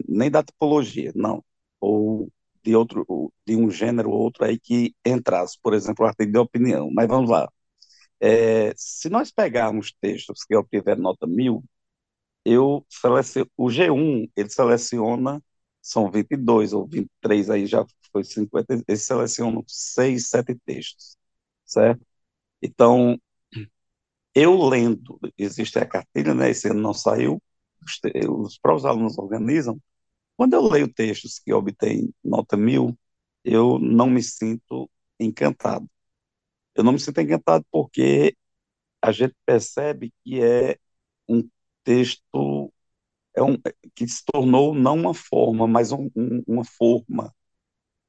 nem 0.08 0.30
da 0.30 0.42
tipologia, 0.42 1.12
não. 1.14 1.44
Ou 1.80 2.30
de 2.64 2.74
outro, 2.76 3.32
de 3.46 3.56
um 3.56 3.70
gênero 3.70 4.10
ou 4.10 4.18
outro 4.20 4.44
aí 4.44 4.58
que 4.58 4.94
entrasse, 5.04 5.58
por 5.62 5.74
exemplo, 5.74 6.04
o 6.04 6.08
artigo 6.08 6.32
de 6.32 6.38
opinião. 6.38 6.90
Mas 6.92 7.08
vamos 7.08 7.30
lá. 7.30 7.48
É, 8.20 8.72
se 8.76 9.08
nós 9.10 9.30
pegarmos 9.32 9.92
textos 10.00 10.44
que 10.44 10.56
obtiveram 10.56 11.02
nota 11.02 11.26
mil, 11.26 11.64
eu 12.44 12.86
o 13.56 13.70
G1, 13.70 14.28
ele 14.36 14.48
seleciona, 14.50 15.42
são 15.82 16.10
22 16.10 16.72
ou 16.72 16.86
23, 16.86 17.50
aí 17.50 17.66
já 17.66 17.84
foi 18.12 18.24
50, 18.24 18.74
ele 18.88 18.98
seleciona 18.98 19.62
6, 19.66 20.28
7 20.28 20.54
textos, 20.66 21.16
certo? 21.64 22.04
Então, 22.62 23.18
eu 24.34 24.56
lendo, 24.68 25.18
existe 25.38 25.78
a 25.78 25.86
cartilha, 25.86 26.34
né, 26.34 26.50
esse 26.50 26.68
ano 26.68 26.80
não 26.80 26.94
saiu, 26.94 27.42
os, 27.86 28.00
os 28.28 28.58
próprios 28.58 28.84
alunos 28.86 29.18
organizam, 29.18 29.80
quando 30.36 30.54
eu 30.54 30.62
leio 30.68 30.92
textos 30.92 31.38
que 31.38 31.52
obtêm 31.52 32.14
nota 32.24 32.56
mil, 32.56 32.98
eu 33.44 33.78
não 33.78 34.08
me 34.10 34.22
sinto 34.22 34.90
encantado. 35.20 35.88
Eu 36.74 36.84
não 36.84 36.92
me 36.92 37.00
sinto 37.00 37.20
encantado 37.20 37.64
porque 37.70 38.36
a 39.02 39.12
gente 39.12 39.34
percebe 39.46 40.12
que 40.24 40.42
é 40.42 40.78
um 41.28 41.48
texto 41.84 42.72
é 43.34 43.42
um, 43.42 43.56
que 43.94 44.08
se 44.08 44.24
tornou 44.24 44.74
não 44.74 44.96
uma 44.96 45.14
forma, 45.14 45.66
mas 45.68 45.92
um, 45.92 46.10
um, 46.16 46.42
uma 46.46 46.64
forma. 46.64 47.34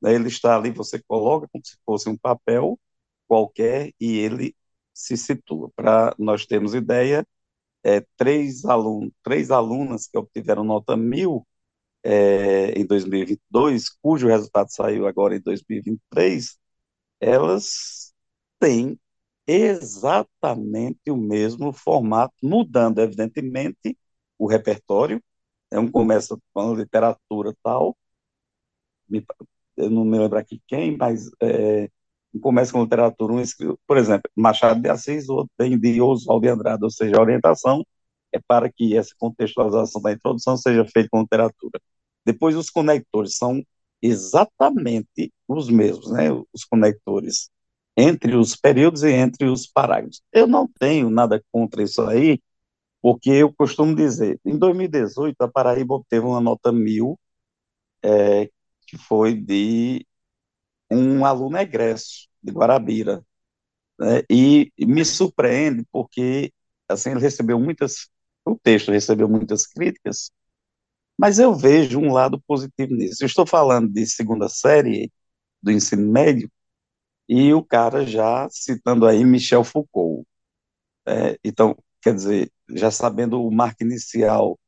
Né? 0.02 0.16
Ele 0.16 0.28
está 0.28 0.56
ali, 0.58 0.72
você 0.72 1.02
coloca 1.08 1.48
como 1.52 1.66
se 1.66 1.78
fosse 1.86 2.10
um 2.10 2.18
papel 2.18 2.80
qualquer 3.28 3.94
e 4.00 4.18
ele 4.18 4.56
se 4.94 5.18
situa. 5.18 5.72
Para 5.76 6.16
nós 6.20 6.46
termos 6.46 6.74
ideia, 6.74 7.28
é, 7.88 8.02
três, 8.18 8.64
três 9.24 9.52
alunas 9.52 10.08
que 10.08 10.18
obtiveram 10.18 10.64
nota 10.64 10.98
mil 10.98 11.48
é, 12.04 12.72
em 12.80 12.86
2022, 12.86 13.90
cujo 14.02 14.28
resultado 14.28 14.70
saiu 14.72 15.08
agora 15.08 15.36
em 15.36 15.42
2023, 15.42 16.58
elas 17.20 18.14
têm 18.60 19.00
exatamente 19.48 21.12
o 21.12 21.18
mesmo 21.18 21.74
formato, 21.74 22.36
mudando, 22.44 23.00
evidentemente, 23.00 23.98
o 24.38 24.48
repertório. 24.48 25.24
É 25.72 25.80
um 25.80 25.92
começa 25.92 26.38
com 26.54 26.76
literatura 26.76 27.54
tal, 27.64 27.98
eu 29.76 29.90
não 29.90 30.04
me 30.06 30.18
lembro 30.20 30.38
aqui 30.38 30.62
quem, 30.68 30.98
mas 30.98 31.30
é, 31.42 31.90
começa 32.40 32.72
com 32.72 32.84
literatura, 32.84 33.34
um 33.34 33.42
escrito, 33.42 33.80
por 33.88 33.98
exemplo, 33.98 34.30
Machado 34.36 34.82
de 34.82 34.90
Assis, 34.90 35.30
ou 35.30 35.48
tem 35.58 35.78
de 35.80 36.02
Oswald 36.02 36.42
de 36.42 36.50
Andrade, 36.50 36.84
ou 36.84 36.92
seja, 36.92 37.18
a 37.18 37.22
orientação 37.22 37.86
é 38.32 38.40
para 38.40 38.72
que 38.72 38.98
essa 38.98 39.14
contextualização 39.18 40.02
da 40.02 40.12
introdução 40.12 40.58
seja 40.58 40.86
feita 40.86 41.10
com 41.12 41.22
literatura. 41.22 41.80
Depois, 42.26 42.56
os 42.56 42.70
conectores 42.70 43.38
são 43.38 43.64
exatamente 44.02 45.34
os 45.48 45.70
mesmos, 45.70 46.12
né? 46.12 46.32
Os 46.54 46.64
conectores 46.66 47.50
entre 47.96 48.36
os 48.36 48.56
períodos 48.56 49.04
e 49.04 49.12
entre 49.12 49.48
os 49.48 49.68
parágrafos. 49.68 50.22
Eu 50.32 50.48
não 50.48 50.68
tenho 50.68 51.10
nada 51.10 51.44
contra 51.52 51.84
isso 51.84 52.02
aí, 52.04 52.40
porque 53.02 53.30
eu 53.32 53.54
costumo 53.54 53.96
dizer, 53.96 54.40
em 54.46 54.58
2018, 54.58 55.42
a 55.42 55.48
Paraíba 55.50 55.96
obteve 55.96 56.26
uma 56.26 56.42
nota 56.42 56.72
mil, 56.72 57.20
é, 58.04 58.50
que 58.88 58.98
foi 58.98 59.34
de 59.36 60.06
um 60.92 61.26
aluno 61.26 61.58
egresso 61.58 62.27
de 62.44 62.52
Guarabira, 62.52 63.24
né? 64.00 64.24
e 64.30 64.72
me 64.80 65.06
surpreende 65.06 65.86
porque 65.92 66.54
assim 66.90 67.12
ele 67.12 67.22
recebeu 67.22 67.60
muitas, 67.60 68.10
o 68.46 68.58
texto 68.58 68.92
recebeu 68.92 69.30
muitas 69.30 69.68
críticas, 69.68 70.32
mas 71.18 71.40
eu 71.40 71.54
vejo 71.56 72.00
um 72.00 72.14
lado 72.14 72.42
positivo 72.48 72.96
nisso. 72.96 73.24
Eu 73.24 73.28
estou 73.28 73.46
falando 73.48 73.90
de 73.92 74.06
segunda 74.08 74.50
série 74.50 75.12
do 75.62 75.72
ensino 75.72 76.12
médio, 76.12 76.52
e 77.30 77.54
o 77.54 77.64
cara 77.64 78.06
já 78.06 78.48
citando 78.50 79.06
aí 79.08 79.24
Michel 79.26 79.64
Foucault. 79.64 80.26
É, 81.08 81.38
então, 81.44 81.78
quer 82.02 82.16
dizer, 82.16 82.52
já 82.70 82.92
sabendo 82.92 83.42
o 83.44 83.52
marco 83.52 83.84
inicial, 83.84 84.60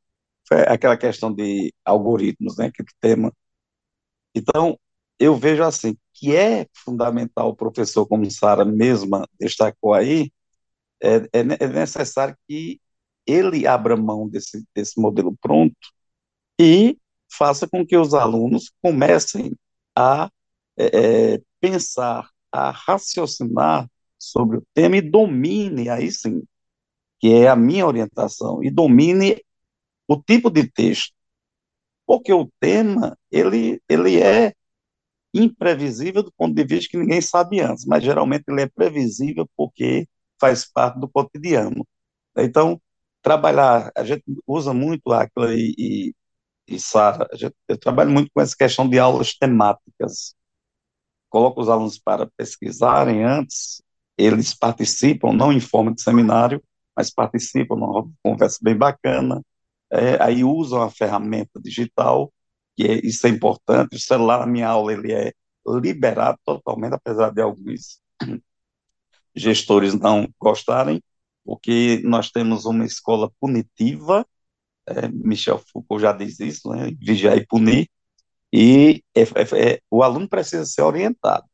aquela 0.68 0.98
questão 0.98 1.34
de 1.34 1.74
algoritmos, 1.86 2.58
né, 2.58 2.72
que 2.72 2.84
tema. 3.02 3.34
Então, 4.36 4.80
eu 5.20 5.36
vejo 5.36 5.64
assim, 5.64 5.98
que 6.20 6.36
é 6.36 6.68
fundamental 6.74 7.50
o 7.50 7.56
professor, 7.56 8.06
como 8.06 8.30
Sara 8.30 8.66
mesma 8.66 9.28
destacou 9.40 9.94
aí, 9.94 10.32
é, 11.02 11.16
é, 11.34 11.40
é 11.62 11.68
necessário 11.68 12.38
que 12.48 12.82
ele 13.26 13.66
abra 13.66 13.96
mão 13.96 14.28
desse, 14.28 14.66
desse 14.76 15.00
modelo 15.00 15.36
pronto 15.42 15.78
e 16.60 16.98
faça 17.32 17.68
com 17.68 17.86
que 17.86 17.96
os 17.96 18.14
alunos 18.14 18.72
comecem 18.82 19.56
a 19.96 20.30
é, 20.78 21.36
é, 21.36 21.42
pensar, 21.62 22.30
a 22.52 22.72
raciocinar 22.72 23.90
sobre 24.18 24.58
o 24.58 24.64
tema 24.74 24.98
e 24.98 25.02
domine, 25.02 25.90
aí 25.90 26.12
sim, 26.12 26.44
que 27.20 27.32
é 27.34 27.48
a 27.48 27.56
minha 27.56 27.86
orientação, 27.88 28.64
e 28.64 28.70
domine 28.70 29.42
o 30.08 30.18
tipo 30.22 30.50
de 30.50 30.70
texto. 30.70 31.14
Porque 32.06 32.34
o 32.34 32.50
tema, 32.60 33.18
ele, 33.32 33.82
ele 33.88 34.20
é 34.20 34.54
imprevisível 35.34 36.24
do 36.24 36.32
ponto 36.34 36.54
de 36.56 36.64
vista 36.64 36.90
que 36.92 36.98
ninguém 36.98 37.22
sabe 37.22 37.60
antes, 37.62 37.86
mas 37.86 38.04
geralmente 38.04 38.46
ele 38.48 38.62
é 38.62 38.68
previsível 38.68 39.50
porque 39.56 40.08
faz 40.40 40.66
parte 40.72 41.00
do 41.00 41.08
cotidiano. 41.10 41.86
Então, 42.38 42.82
trabalhar, 43.22 43.92
a 43.96 44.04
gente 44.04 44.24
usa 44.48 44.74
muito 44.74 45.12
Aquila 45.12 45.54
e, 45.54 45.74
e, 45.78 46.16
e 46.68 46.80
Sara, 46.80 47.28
eu 47.68 47.78
trabalho 47.78 48.12
muito 48.12 48.32
com 48.34 48.42
essa 48.42 48.56
questão 48.58 48.90
de 48.90 49.00
aulas 49.00 49.34
temáticas. 49.36 50.36
Coloco 51.30 51.62
os 51.62 51.70
alunos 51.70 52.00
para 52.00 52.30
pesquisarem 52.38 53.24
antes, 53.24 53.82
eles 54.18 54.54
participam, 54.54 55.32
não 55.34 55.54
em 55.54 55.60
forma 55.60 55.94
de 55.94 56.02
seminário, 56.02 56.62
mas 56.96 57.12
participam 57.12 57.76
numa 57.76 58.10
conversa 58.24 58.58
bem 58.62 58.76
bacana, 58.76 59.42
é, 59.92 60.22
aí 60.22 60.44
usam 60.44 60.82
a 60.82 60.92
ferramenta 60.92 61.60
digital, 61.62 62.32
que 62.80 62.86
é, 62.88 63.06
isso 63.06 63.28
é 63.28 63.30
importante, 63.30 63.98
o 63.98 64.00
celular 64.00 64.40
na 64.40 64.46
minha 64.48 64.70
aula 64.70 64.94
ele 64.94 65.12
é 65.12 65.34
liberado 65.68 66.40
totalmente, 66.46 66.94
apesar 66.94 67.30
de 67.30 67.42
alguns 67.42 68.00
gestores 69.36 69.94
não 69.94 70.34
gostarem, 70.40 71.04
porque 71.44 72.02
nós 72.06 72.32
temos 72.32 72.64
uma 72.64 72.86
escola 72.86 73.30
punitiva, 73.38 74.26
é, 74.88 75.10
Michel 75.10 75.60
Foucault 75.60 76.02
já 76.02 76.14
diz 76.14 76.40
isso, 76.40 76.70
né, 76.70 76.92
vigiar 76.98 77.36
e 77.38 77.46
punir, 77.46 77.90
e 78.52 79.04
é, 79.14 79.24
é, 79.24 79.74
é, 79.74 79.82
o 79.92 80.02
aluno 80.02 80.30
precisa 80.30 80.66
ser 80.66 80.84
orientado. 80.84 81.46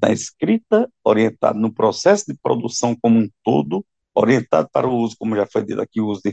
Na 0.00 0.12
escrita, 0.12 0.88
orientado 1.02 1.58
no 1.58 1.72
processo 1.72 2.26
de 2.28 2.38
produção 2.40 2.94
como 2.94 3.18
um 3.18 3.28
todo, 3.42 3.84
orientado 4.14 4.68
para 4.72 4.86
o 4.86 4.94
uso, 4.98 5.16
como 5.18 5.34
já 5.34 5.46
foi 5.46 5.64
dito 5.64 5.80
aqui, 5.80 6.00
o 6.00 6.06
uso 6.06 6.22
de 6.24 6.32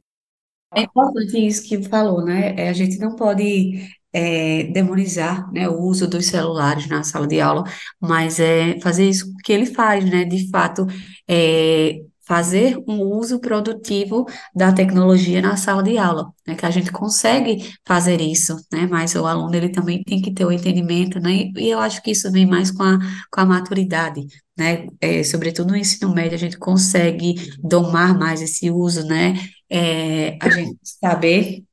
É 0.76 0.82
importante 0.82 1.38
isso 1.38 1.64
que 1.64 1.82
falou, 1.84 2.24
né? 2.24 2.56
É, 2.58 2.70
a 2.70 2.74
gente 2.74 2.98
não 2.98 3.16
pode 3.16 3.88
é, 4.12 4.64
demonizar, 4.66 5.52
né, 5.52 5.68
o 5.70 5.82
uso 5.82 6.08
dos 6.08 6.28
celulares 6.28 6.88
na 6.88 7.04
sala 7.04 7.28
de 7.28 7.40
aula, 7.42 7.64
mas 8.00 8.40
é 8.40 8.80
fazer 8.80 9.10
isso 9.10 9.34
que 9.44 9.52
ele 9.54 9.66
faz, 9.66 10.06
né? 10.06 10.26
De 10.26 10.50
fato, 10.50 10.88
é, 11.28 12.00
fazer 12.26 12.78
um 12.88 13.02
uso 13.02 13.40
produtivo 13.40 14.26
da 14.56 14.72
tecnologia 14.72 15.42
na 15.42 15.58
sala 15.58 15.84
de 15.84 15.98
aula, 15.98 16.32
né? 16.48 16.56
Que 16.56 16.66
a 16.66 16.72
gente 16.72 16.92
consegue 16.92 17.74
fazer 17.86 18.22
isso, 18.22 18.56
né? 18.72 18.88
Mas 18.90 19.14
o 19.16 19.26
aluno 19.26 19.56
ele 19.56 19.70
também 19.70 20.04
tem 20.04 20.22
que 20.22 20.34
ter 20.34 20.46
o 20.46 20.52
entendimento, 20.52 21.20
né? 21.20 21.52
E 21.58 21.70
eu 21.70 21.80
acho 21.80 22.02
que 22.02 22.12
isso 22.12 22.32
vem 22.32 22.46
mais 22.46 22.72
com 22.72 22.84
a, 22.84 22.98
com 23.32 23.42
a 23.42 23.46
maturidade. 23.46 24.22
Né, 24.56 24.86
é, 25.02 25.24
sobretudo 25.24 25.72
no 25.72 25.76
ensino 25.78 26.14
médio, 26.14 26.36
a 26.36 26.38
gente 26.38 26.60
consegue 26.60 27.34
domar 27.60 28.16
mais 28.16 28.40
esse 28.40 28.70
uso, 28.70 29.04
né, 29.04 29.34
é, 29.74 30.38
a 30.40 30.50
gente 30.50 30.80
saber 30.84 31.64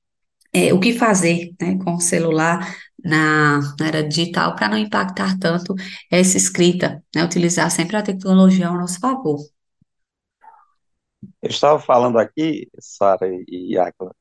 é, 0.53 0.73
o 0.73 0.81
que 0.81 0.95
fazer 0.95 1.53
né, 1.61 1.79
com 1.85 1.95
o 1.95 2.01
celular 2.01 2.75
na, 3.03 3.61
na 3.79 3.87
era 3.87 4.03
digital 4.03 4.57
para 4.57 4.69
não 4.69 4.79
impactar 4.79 5.39
tanto 5.39 5.75
essa 6.11 6.37
escrita, 6.37 7.05
né, 7.15 7.23
utilizar 7.25 7.71
sempre 7.71 7.97
a 7.97 8.03
tecnologia 8.03 8.69
ao 8.69 8.79
nosso 8.79 8.99
favor. 8.99 9.39
Eu 11.43 11.51
estava 11.51 11.79
falando 11.79 12.19
aqui, 12.19 12.69
Sara 12.79 13.27
e 13.29 13.75
Yakla, 13.75 14.15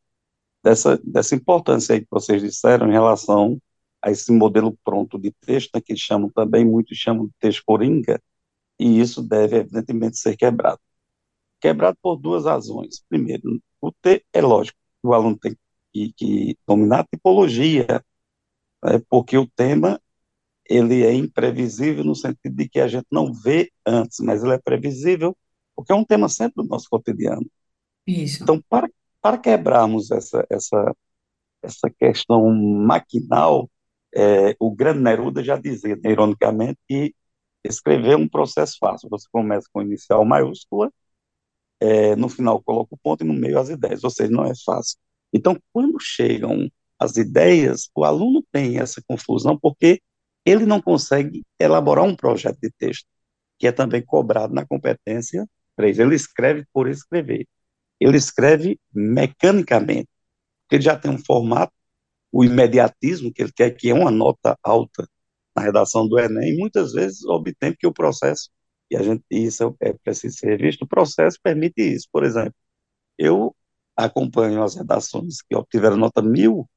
dessa, 0.61 0.99
dessa 1.03 1.35
importância 1.35 1.95
aí 1.95 2.01
que 2.01 2.07
vocês 2.11 2.41
disseram 2.41 2.89
em 2.89 2.91
relação 2.91 3.61
a 4.01 4.11
esse 4.11 4.31
modelo 4.31 4.77
pronto 4.83 5.17
de 5.17 5.31
texto, 5.31 5.71
né, 5.73 5.81
que 5.81 5.95
chamam 5.95 6.29
também, 6.29 6.65
muitos 6.65 6.97
chamam 6.97 7.27
de 7.27 7.33
texto 7.39 7.63
coringa, 7.65 8.21
e 8.77 8.99
isso 8.99 9.21
deve, 9.21 9.57
evidentemente, 9.57 10.17
ser 10.17 10.37
quebrado. 10.37 10.79
Quebrado 11.59 11.97
por 12.01 12.15
duas 12.17 12.45
razões. 12.45 13.03
Primeiro, 13.09 13.61
o 13.81 13.91
T 13.91 14.25
é 14.33 14.41
lógico, 14.41 14.77
o 15.03 15.13
aluno 15.13 15.37
tem 15.37 15.55
que, 15.93 16.13
que 16.13 16.57
dominar 16.67 17.01
a 17.01 17.03
tipologia, 17.05 18.03
né, 18.83 19.01
porque 19.09 19.37
o 19.37 19.47
tema 19.47 19.99
ele 20.69 21.03
é 21.03 21.13
imprevisível 21.13 22.03
no 22.03 22.15
sentido 22.15 22.55
de 22.55 22.69
que 22.69 22.79
a 22.79 22.87
gente 22.87 23.07
não 23.11 23.33
vê 23.33 23.71
antes, 23.85 24.19
mas 24.19 24.43
ele 24.43 24.53
é 24.53 24.59
previsível 24.59 25.35
porque 25.75 25.93
é 25.93 25.95
um 25.95 26.03
tema 26.03 26.27
sempre 26.27 26.61
do 26.61 26.67
nosso 26.67 26.89
cotidiano. 26.89 27.49
Isso. 28.05 28.43
Então, 28.43 28.61
para, 28.69 28.89
para 29.21 29.37
quebrarmos 29.37 30.11
essa, 30.11 30.45
essa, 30.49 30.95
essa 31.63 31.89
questão 31.89 32.53
maquinal, 32.53 33.69
é, 34.13 34.55
o 34.59 34.75
grande 34.75 34.99
Neruda 34.99 35.41
já 35.41 35.57
dizia, 35.57 35.95
né, 35.95 36.11
ironicamente, 36.11 36.77
que 36.87 37.15
escrever 37.63 38.11
é 38.13 38.17
um 38.17 38.27
processo 38.27 38.77
fácil. 38.77 39.09
Você 39.09 39.27
começa 39.31 39.69
com 39.71 39.81
inicial 39.81 40.25
maiúscula, 40.25 40.91
é, 41.79 42.15
no 42.15 42.29
final 42.29 42.61
coloca 42.61 42.95
o 42.95 42.97
ponto 42.97 43.23
e 43.23 43.27
no 43.27 43.33
meio 43.33 43.59
as 43.59 43.69
ideias, 43.69 44.03
ou 44.03 44.09
seja, 44.09 44.31
não 44.31 44.45
é 44.45 44.53
fácil. 44.65 44.97
Então, 45.33 45.57
quando 45.71 45.99
chegam 45.99 46.69
as 46.99 47.17
ideias, 47.17 47.89
o 47.95 48.03
aluno 48.03 48.43
tem 48.51 48.79
essa 48.79 49.01
confusão 49.07 49.57
porque 49.57 50.01
ele 50.45 50.65
não 50.65 50.81
consegue 50.81 51.43
elaborar 51.59 52.05
um 52.05 52.15
projeto 52.15 52.57
de 52.61 52.71
texto, 52.71 53.05
que 53.57 53.67
é 53.67 53.71
também 53.71 54.01
cobrado 54.01 54.53
na 54.53 54.65
competência 54.65 55.47
3. 55.75 55.99
Ele 55.99 56.15
escreve 56.15 56.65
por 56.73 56.89
escrever. 56.89 57.47
Ele 57.99 58.17
escreve 58.17 58.79
mecanicamente, 58.93 60.09
porque 60.63 60.75
ele 60.77 60.83
já 60.83 60.97
tem 60.97 61.11
um 61.11 61.17
formato, 61.17 61.73
o 62.31 62.43
imediatismo 62.43 63.33
que 63.33 63.41
ele 63.41 63.51
quer, 63.53 63.71
que 63.71 63.89
é 63.89 63.93
uma 63.93 64.11
nota 64.11 64.57
alta 64.63 65.07
na 65.55 65.63
redação 65.63 66.07
do 66.07 66.19
Enem, 66.19 66.57
muitas 66.57 66.93
vezes 66.93 67.23
obtém 67.25 67.75
que 67.77 67.87
o 67.87 67.93
processo, 67.93 68.49
e 68.89 68.97
a 68.97 69.03
gente, 69.03 69.23
isso 69.31 69.75
é 69.81 69.93
preciso 69.93 70.37
ser 70.37 70.57
visto, 70.59 70.83
o 70.83 70.87
processo 70.87 71.39
permite 71.41 71.81
isso. 71.81 72.07
Por 72.11 72.23
exemplo, 72.23 72.55
eu 73.17 73.55
acompanho 73.95 74.63
as 74.63 74.75
redações 74.75 75.41
que 75.41 75.55
obtiveram 75.55 75.97
nota 75.97 76.21
mil 76.21 76.69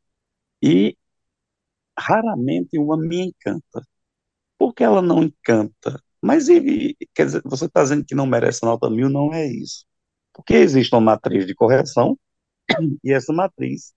e 0.63 0.97
raramente 1.99 2.79
uma 2.79 2.97
me 2.97 3.21
encanta. 3.27 3.83
Por 4.59 4.75
que 4.75 4.85
ela 4.85 5.03
não 5.03 5.25
encanta? 5.25 6.03
Mas, 6.23 6.49
e, 6.49 6.97
quer 7.15 7.27
dizer, 7.27 7.43
você 7.45 7.67
está 7.67 7.83
dizendo 7.83 8.05
que 8.05 8.15
não 8.15 8.27
merece 8.27 8.65
nota 8.65 8.91
mil, 8.91 9.09
não 9.11 9.33
é 9.35 9.47
isso. 9.47 9.87
Porque 10.33 10.55
existe 10.55 10.95
uma 10.95 11.01
matriz 11.01 11.47
de 11.47 11.55
correção 11.55 12.19
e 13.05 13.13
essa 13.13 13.33
matriz, 13.33 13.95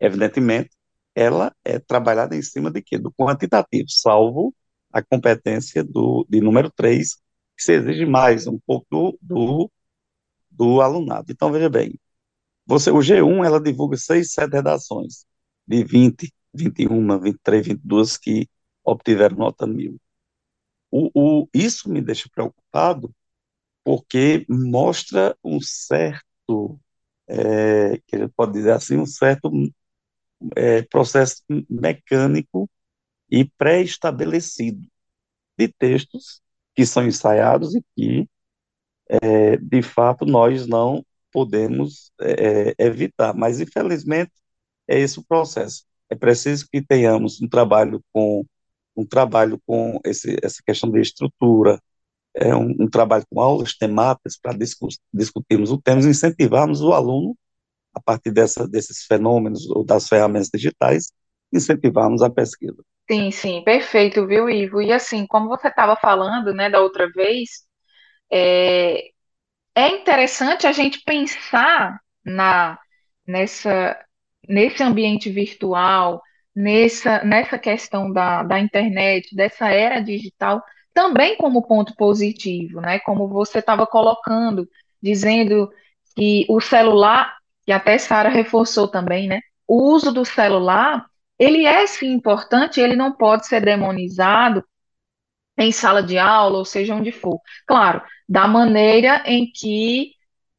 evidentemente, 0.00 0.70
ela 1.14 1.54
é 1.64 1.78
trabalhada 1.78 2.36
em 2.36 2.42
cima 2.42 2.70
de 2.70 2.82
quê? 2.82 2.98
Do 2.98 3.12
quantitativo, 3.12 3.88
salvo 3.90 4.54
a 4.92 5.02
competência 5.02 5.84
do, 5.84 6.26
de 6.28 6.40
número 6.40 6.70
3, 6.70 7.18
que 7.60 7.64
se 7.64 7.74
exige 7.74 8.06
mais 8.06 8.46
um 8.46 8.58
pouco 8.58 8.86
do, 8.90 9.18
do, 9.20 9.70
do 10.50 10.80
alunado. 10.80 11.30
Então, 11.30 11.52
veja 11.52 11.68
bem, 11.68 11.98
você, 12.66 12.90
o 12.90 12.98
G1, 12.98 13.44
ela 13.44 13.60
divulga 13.60 13.96
seis, 13.98 14.32
sete 14.32 14.54
redações, 14.54 15.26
de 15.66 15.84
20, 15.84 16.32
21, 16.54 17.20
23, 17.20 17.66
22 17.66 18.16
que 18.16 18.48
obtiveram 18.82 19.36
nota 19.36 19.66
mil. 19.66 20.00
O, 20.90 21.10
o, 21.42 21.48
isso 21.54 21.90
me 21.90 22.00
deixa 22.00 22.28
preocupado, 22.34 23.14
porque 23.84 24.46
mostra 24.48 25.36
um 25.44 25.60
certo, 25.60 26.80
é, 27.28 27.98
que 28.06 28.16
a 28.16 28.20
gente 28.20 28.32
pode 28.34 28.52
dizer 28.52 28.72
assim, 28.72 28.96
um 28.96 29.06
certo 29.06 29.50
é, 30.56 30.82
processo 30.82 31.42
mecânico 31.68 32.70
e 33.30 33.44
pré-estabelecido 33.44 34.86
de 35.58 35.68
textos 35.68 36.42
que 36.74 36.86
são 36.86 37.06
ensaiados 37.06 37.74
e 37.74 37.82
que, 37.96 38.28
é, 39.08 39.56
de 39.56 39.82
fato, 39.82 40.24
nós 40.26 40.66
não 40.66 41.04
podemos 41.32 42.12
é, 42.20 42.70
é, 42.78 42.86
evitar. 42.86 43.34
Mas, 43.34 43.60
infelizmente, 43.60 44.32
é 44.88 44.98
esse 44.98 45.18
o 45.18 45.24
processo. 45.24 45.84
É 46.08 46.14
preciso 46.16 46.66
que 46.70 46.82
tenhamos 46.82 47.40
um 47.40 47.48
trabalho 47.48 48.02
com 48.12 48.44
um 48.96 49.06
trabalho 49.06 49.60
com 49.66 50.00
esse, 50.04 50.36
essa 50.42 50.62
questão 50.66 50.90
de 50.90 51.00
estrutura, 51.00 51.80
é 52.34 52.54
um, 52.54 52.74
um 52.80 52.88
trabalho 52.88 53.24
com 53.30 53.40
aulas 53.40 53.74
temáticas 53.76 54.38
para 54.40 54.56
discutirmos 55.12 55.70
o 55.72 55.80
tema, 55.80 56.00
incentivarmos 56.00 56.80
o 56.80 56.92
aluno 56.92 57.36
a 57.94 58.00
partir 58.00 58.30
dessa, 58.30 58.68
desses 58.68 59.04
fenômenos 59.04 59.68
ou 59.70 59.84
das 59.84 60.08
ferramentas 60.08 60.50
digitais, 60.52 61.12
incentivarmos 61.52 62.22
a 62.22 62.30
pesquisa. 62.30 62.82
Sim, 63.10 63.30
sim, 63.32 63.62
perfeito, 63.64 64.24
viu, 64.26 64.48
Ivo? 64.48 64.80
E 64.80 64.92
assim, 64.92 65.26
como 65.26 65.48
você 65.48 65.66
estava 65.68 65.96
falando, 65.96 66.54
né, 66.54 66.70
da 66.70 66.80
outra 66.80 67.10
vez, 67.10 67.64
é, 68.32 69.10
é 69.74 69.88
interessante 69.90 70.66
a 70.66 70.72
gente 70.72 71.02
pensar 71.04 72.00
na 72.24 72.78
nessa 73.26 73.98
nesse 74.48 74.82
ambiente 74.82 75.30
virtual, 75.30 76.22
nessa 76.56 77.24
nessa 77.24 77.58
questão 77.58 78.12
da, 78.12 78.42
da 78.44 78.60
internet, 78.60 79.34
dessa 79.36 79.70
era 79.70 80.00
digital, 80.00 80.62
também 80.94 81.36
como 81.38 81.66
ponto 81.66 81.94
positivo, 81.96 82.80
né? 82.82 83.00
Como 83.00 83.28
você 83.28 83.60
estava 83.60 83.86
colocando, 83.86 84.68
dizendo 85.02 85.70
que 86.16 86.46
o 86.48 86.60
celular, 86.60 87.36
e 87.66 87.72
até 87.72 87.98
Sara 87.98 88.28
reforçou 88.30 88.88
também, 88.88 89.28
né? 89.28 89.40
O 89.68 89.92
uso 89.94 90.12
do 90.12 90.24
celular, 90.24 91.06
ele 91.40 91.64
é 91.64 91.86
sim 91.86 92.12
importante, 92.12 92.80
ele 92.80 92.94
não 92.94 93.12
pode 93.12 93.46
ser 93.46 93.62
demonizado 93.64 94.62
em 95.58 95.72
sala 95.72 96.02
de 96.02 96.18
aula, 96.18 96.58
ou 96.58 96.64
seja, 96.66 96.94
onde 96.94 97.10
for. 97.10 97.40
Claro, 97.66 98.02
da 98.28 98.46
maneira 98.46 99.22
em 99.24 99.50
que 99.50 100.12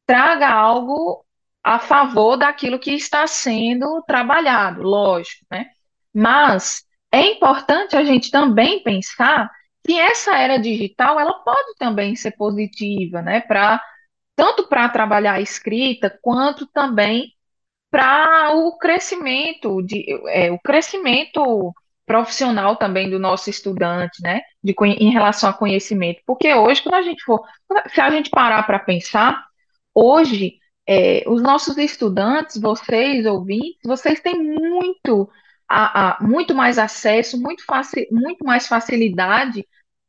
traga 0.04 0.48
algo 0.48 1.24
a 1.62 1.78
favor 1.78 2.36
daquilo 2.36 2.80
que 2.80 2.92
está 2.92 3.26
sendo 3.28 4.02
trabalhado, 4.06 4.82
lógico, 4.82 5.46
né? 5.50 5.66
Mas 6.12 6.84
é 7.12 7.26
importante 7.32 7.96
a 7.96 8.04
gente 8.04 8.30
também 8.30 8.82
pensar 8.82 9.48
que 9.86 9.98
essa 9.98 10.36
era 10.36 10.58
digital, 10.58 11.18
ela 11.20 11.34
pode 11.44 11.76
também 11.78 12.16
ser 12.16 12.32
positiva, 12.32 13.22
né? 13.22 13.40
Para 13.40 13.80
tanto 14.34 14.66
para 14.66 14.88
trabalhar 14.88 15.34
a 15.34 15.40
escrita, 15.40 16.10
quanto 16.22 16.66
também 16.66 17.32
para 17.92 18.56
o 18.56 18.78
crescimento 18.78 19.82
de, 19.82 20.06
é, 20.28 20.50
o 20.50 20.58
crescimento 20.58 21.74
profissional 22.06 22.74
também 22.76 23.10
do 23.10 23.18
nosso 23.18 23.50
estudante, 23.50 24.22
né, 24.22 24.40
de, 24.64 24.74
em 24.82 25.10
relação 25.10 25.50
a 25.50 25.52
conhecimento, 25.52 26.22
porque 26.26 26.54
hoje, 26.54 26.82
quando 26.82 26.94
a 26.94 27.02
gente 27.02 27.22
for, 27.22 27.46
se 27.92 28.00
a 28.00 28.08
gente 28.08 28.30
parar 28.30 28.62
para 28.62 28.78
pensar, 28.78 29.44
hoje, 29.94 30.54
é, 30.88 31.22
os 31.26 31.42
nossos 31.42 31.76
estudantes, 31.76 32.58
vocês, 32.58 33.26
ouvintes, 33.26 33.82
vocês 33.84 34.20
têm 34.20 34.42
muito, 34.42 35.28
a, 35.68 36.16
a, 36.16 36.22
muito 36.22 36.54
mais 36.54 36.78
acesso, 36.78 37.38
muito, 37.38 37.62
faci, 37.66 38.08
muito 38.10 38.42
mais 38.42 38.66
facilidade 38.66 39.66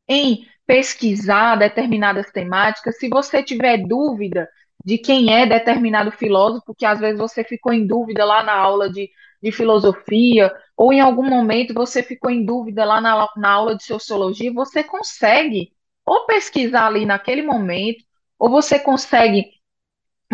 em 0.07 0.47
pesquisar 0.65 1.57
determinadas 1.57 2.31
temáticas. 2.31 2.97
Se 2.97 3.09
você 3.09 3.43
tiver 3.43 3.85
dúvida 3.85 4.47
de 4.83 4.97
quem 4.97 5.33
é 5.33 5.45
determinado 5.45 6.11
filósofo, 6.11 6.65
porque 6.65 6.85
às 6.85 6.99
vezes 6.99 7.19
você 7.19 7.43
ficou 7.43 7.73
em 7.73 7.85
dúvida 7.87 8.25
lá 8.25 8.43
na 8.43 8.53
aula 8.53 8.89
de, 8.89 9.09
de 9.41 9.51
filosofia, 9.51 10.53
ou 10.75 10.91
em 10.91 10.99
algum 10.99 11.27
momento 11.29 11.73
você 11.73 12.03
ficou 12.03 12.29
em 12.29 12.45
dúvida 12.45 12.83
lá 12.83 12.99
na, 12.99 13.29
na 13.37 13.49
aula 13.49 13.75
de 13.75 13.83
sociologia, 13.83 14.51
você 14.53 14.83
consegue 14.83 15.71
ou 16.05 16.25
pesquisar 16.25 16.87
ali 16.87 17.05
naquele 17.05 17.41
momento, 17.41 18.03
ou 18.37 18.49
você 18.49 18.77
consegue 18.79 19.53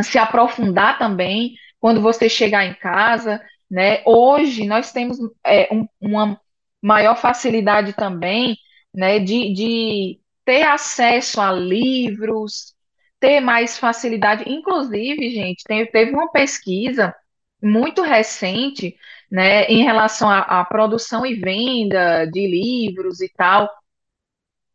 se 0.01 0.17
aprofundar 0.17 0.97
também 0.97 1.53
quando 1.79 2.01
você 2.01 2.27
chegar 2.27 2.65
em 2.65 2.73
casa, 2.73 3.41
né? 3.69 4.01
Hoje 4.05 4.65
nós 4.65 4.91
temos 4.91 5.17
é, 5.45 5.69
um, 5.73 5.87
uma 6.01 6.39
maior 6.81 7.15
facilidade 7.15 7.93
também, 7.93 8.57
né, 8.93 9.19
de, 9.19 9.53
de 9.53 10.19
ter 10.45 10.63
acesso 10.63 11.39
a 11.41 11.51
livros, 11.51 12.73
ter 13.19 13.39
mais 13.39 13.77
facilidade. 13.77 14.43
Inclusive, 14.47 15.29
gente, 15.29 15.63
tem, 15.63 15.85
teve 15.85 16.11
uma 16.11 16.31
pesquisa 16.31 17.15
muito 17.61 18.01
recente, 18.01 18.95
né, 19.31 19.65
em 19.65 19.83
relação 19.83 20.29
à, 20.29 20.39
à 20.39 20.65
produção 20.65 21.25
e 21.25 21.35
venda 21.35 22.25
de 22.25 22.47
livros 22.47 23.21
e 23.21 23.29
tal. 23.29 23.69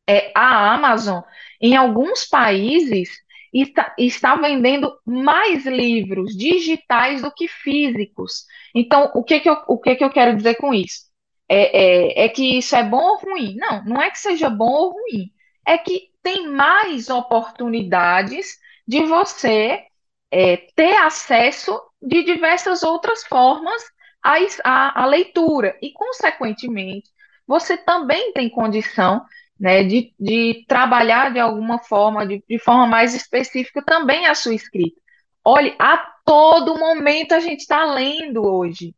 É, 0.09 0.33
a 0.35 0.75
Amazon, 0.75 1.23
em 1.61 1.77
alguns 1.77 2.27
países, 2.27 3.09
está, 3.53 3.95
está 3.99 4.37
vendendo 4.37 4.93
mais 5.07 5.65
livros 5.67 6.37
digitais 6.37 7.23
do 7.23 7.33
que 7.33 7.49
físicos. 7.49 8.45
Então, 8.75 9.11
o 9.15 9.23
que 9.25 9.41
que 9.41 9.49
eu, 9.49 9.57
o 9.69 9.79
que 9.79 9.95
que 9.97 10.05
eu 10.05 10.11
quero 10.11 10.37
dizer 10.37 10.57
com 10.57 10.75
isso? 10.75 11.05
É, 11.49 12.23
é, 12.23 12.25
é 12.25 12.29
que 12.29 12.59
isso 12.59 12.75
é 12.77 12.83
bom 12.83 13.03
ou 13.03 13.19
ruim? 13.19 13.57
Não, 13.57 13.85
não 13.85 14.03
é 14.03 14.11
que 14.11 14.19
seja 14.19 14.51
bom 14.51 14.71
ou 14.71 14.93
ruim. 14.93 15.31
É 15.67 15.79
que 15.79 16.11
tem 16.25 16.49
mais 16.49 17.11
oportunidades 17.11 18.59
de 18.89 19.05
você 19.05 19.85
é, 20.31 20.57
ter 20.75 20.97
acesso 20.97 21.79
de 22.03 22.25
diversas 22.25 22.83
outras 22.83 23.23
formas 23.25 23.83
à, 24.23 24.37
à, 24.65 25.03
à, 25.03 25.07
leitura. 25.07 25.77
E, 25.81 25.93
consequentemente, 25.93 27.11
você 27.47 27.77
também 27.77 28.33
tem 28.33 28.49
condição 28.49 29.25
né, 29.61 29.85
de, 29.85 30.15
de 30.19 30.65
trabalhar 30.67 31.33
de 31.33 31.39
alguma 31.39 31.79
forma, 31.79 32.27
de, 32.27 32.43
de 32.49 32.59
forma 32.59 32.87
mais 32.87 33.15
específica, 33.15 33.83
também 33.83 34.27
a 34.27 34.35
sua 34.35 34.55
escrita. 34.55 35.01
Olhe, 35.45 35.77
a 35.79 35.99
todo 36.25 36.79
momento 36.79 37.33
a 37.33 37.41
gente 37.41 37.61
está 37.61 37.85
lendo 37.85 38.43
hoje. 38.43 38.95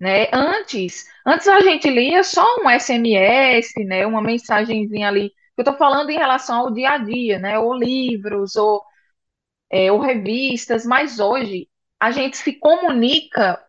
Né? 0.00 0.28
Antes, 0.32 1.06
antes 1.26 1.48
a 1.48 1.60
gente 1.60 1.90
lia 1.90 2.22
só 2.22 2.44
um 2.62 2.70
SMS, 2.70 3.74
né, 3.84 4.06
uma 4.06 4.22
mensagenzinha 4.22 5.08
ali. 5.08 5.32
Eu 5.58 5.62
estou 5.62 5.76
falando 5.76 6.10
em 6.10 6.18
relação 6.18 6.60
ao 6.60 6.72
dia 6.72 6.90
a 6.92 6.98
dia, 6.98 7.38
né, 7.40 7.58
ou 7.58 7.74
livros, 7.74 8.56
ou, 8.56 8.82
é, 9.70 9.92
ou 9.92 10.00
revistas, 10.00 10.86
mas 10.86 11.20
hoje 11.20 11.68
a 12.00 12.10
gente 12.12 12.36
se 12.36 12.54
comunica 12.54 13.60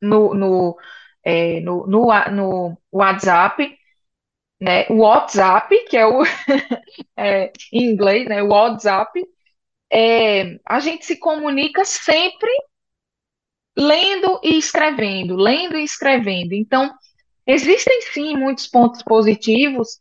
no, 0.00 0.34
no, 0.34 0.78
é, 1.24 1.60
no, 1.60 1.86
no, 1.86 2.06
no 2.32 2.78
WhatsApp, 2.92 3.78
né, 4.60 4.86
o 4.88 4.98
WhatsApp, 4.98 5.86
que 5.88 5.96
é 5.96 6.06
o 6.06 6.22
é, 7.16 7.52
em 7.72 7.92
inglês, 7.92 8.28
né, 8.28 8.42
o 8.42 8.48
WhatsApp, 8.48 9.22
é, 9.92 10.58
a 10.66 10.80
gente 10.80 11.04
se 11.04 11.18
comunica 11.18 11.84
sempre 11.84 12.50
lendo 13.76 14.40
e 14.42 14.58
escrevendo, 14.58 15.36
lendo 15.36 15.76
e 15.76 15.84
escrevendo. 15.84 16.54
Então, 16.54 16.92
existem 17.46 18.00
sim 18.12 18.36
muitos 18.36 18.66
pontos 18.66 19.02
positivos, 19.02 20.00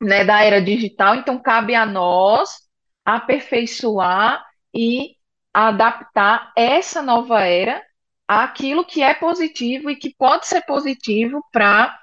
né, 0.00 0.24
da 0.24 0.42
era 0.42 0.60
digital, 0.62 1.16
então 1.16 1.40
cabe 1.40 1.74
a 1.74 1.84
nós 1.86 2.68
aperfeiçoar 3.04 4.44
e 4.74 5.16
adaptar 5.52 6.52
essa 6.56 7.02
nova 7.02 7.40
era 7.42 7.82
àquilo 8.26 8.84
que 8.84 9.02
é 9.02 9.14
positivo 9.14 9.90
e 9.90 9.96
que 9.96 10.14
pode 10.16 10.46
ser 10.46 10.62
positivo 10.62 11.42
para 11.52 11.98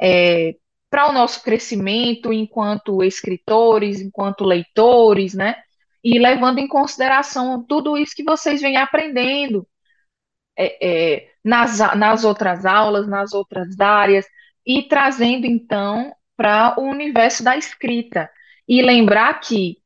é, 0.00 0.54
para 0.90 1.08
o 1.08 1.12
nosso 1.12 1.42
crescimento 1.42 2.32
enquanto 2.32 3.02
escritores, 3.02 3.98
enquanto 4.00 4.44
leitores, 4.44 5.32
né? 5.32 5.56
E 6.04 6.18
levando 6.18 6.58
em 6.58 6.68
consideração 6.68 7.64
tudo 7.64 7.96
isso 7.96 8.14
que 8.14 8.24
vocês 8.24 8.60
vêm 8.60 8.76
aprendendo 8.76 9.66
é, 10.56 11.14
é, 11.16 11.30
nas, 11.42 11.78
nas 11.96 12.24
outras 12.24 12.66
aulas, 12.66 13.08
nas 13.08 13.32
outras 13.32 13.80
áreas, 13.80 14.26
e 14.66 14.82
trazendo 14.82 15.46
então 15.46 16.14
para 16.36 16.74
o 16.78 16.82
universo 16.84 17.42
da 17.44 17.56
escrita. 17.56 18.30
E 18.68 18.82
lembrar 18.82 19.40
que 19.40 19.78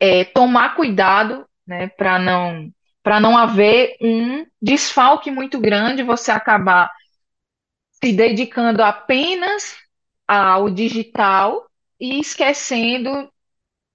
é, 0.00 0.24
tomar 0.24 0.74
cuidado 0.74 1.46
né, 1.66 1.88
para 1.88 2.18
não, 2.18 2.70
para 3.02 3.20
não 3.20 3.36
haver 3.36 3.96
um 4.00 4.46
desfalque 4.60 5.30
muito 5.30 5.60
grande, 5.60 6.02
você 6.02 6.30
acabar 6.30 6.90
se 8.02 8.12
dedicando 8.12 8.82
apenas 8.82 9.76
ao 10.26 10.70
digital 10.70 11.66
e 12.00 12.20
esquecendo 12.20 13.30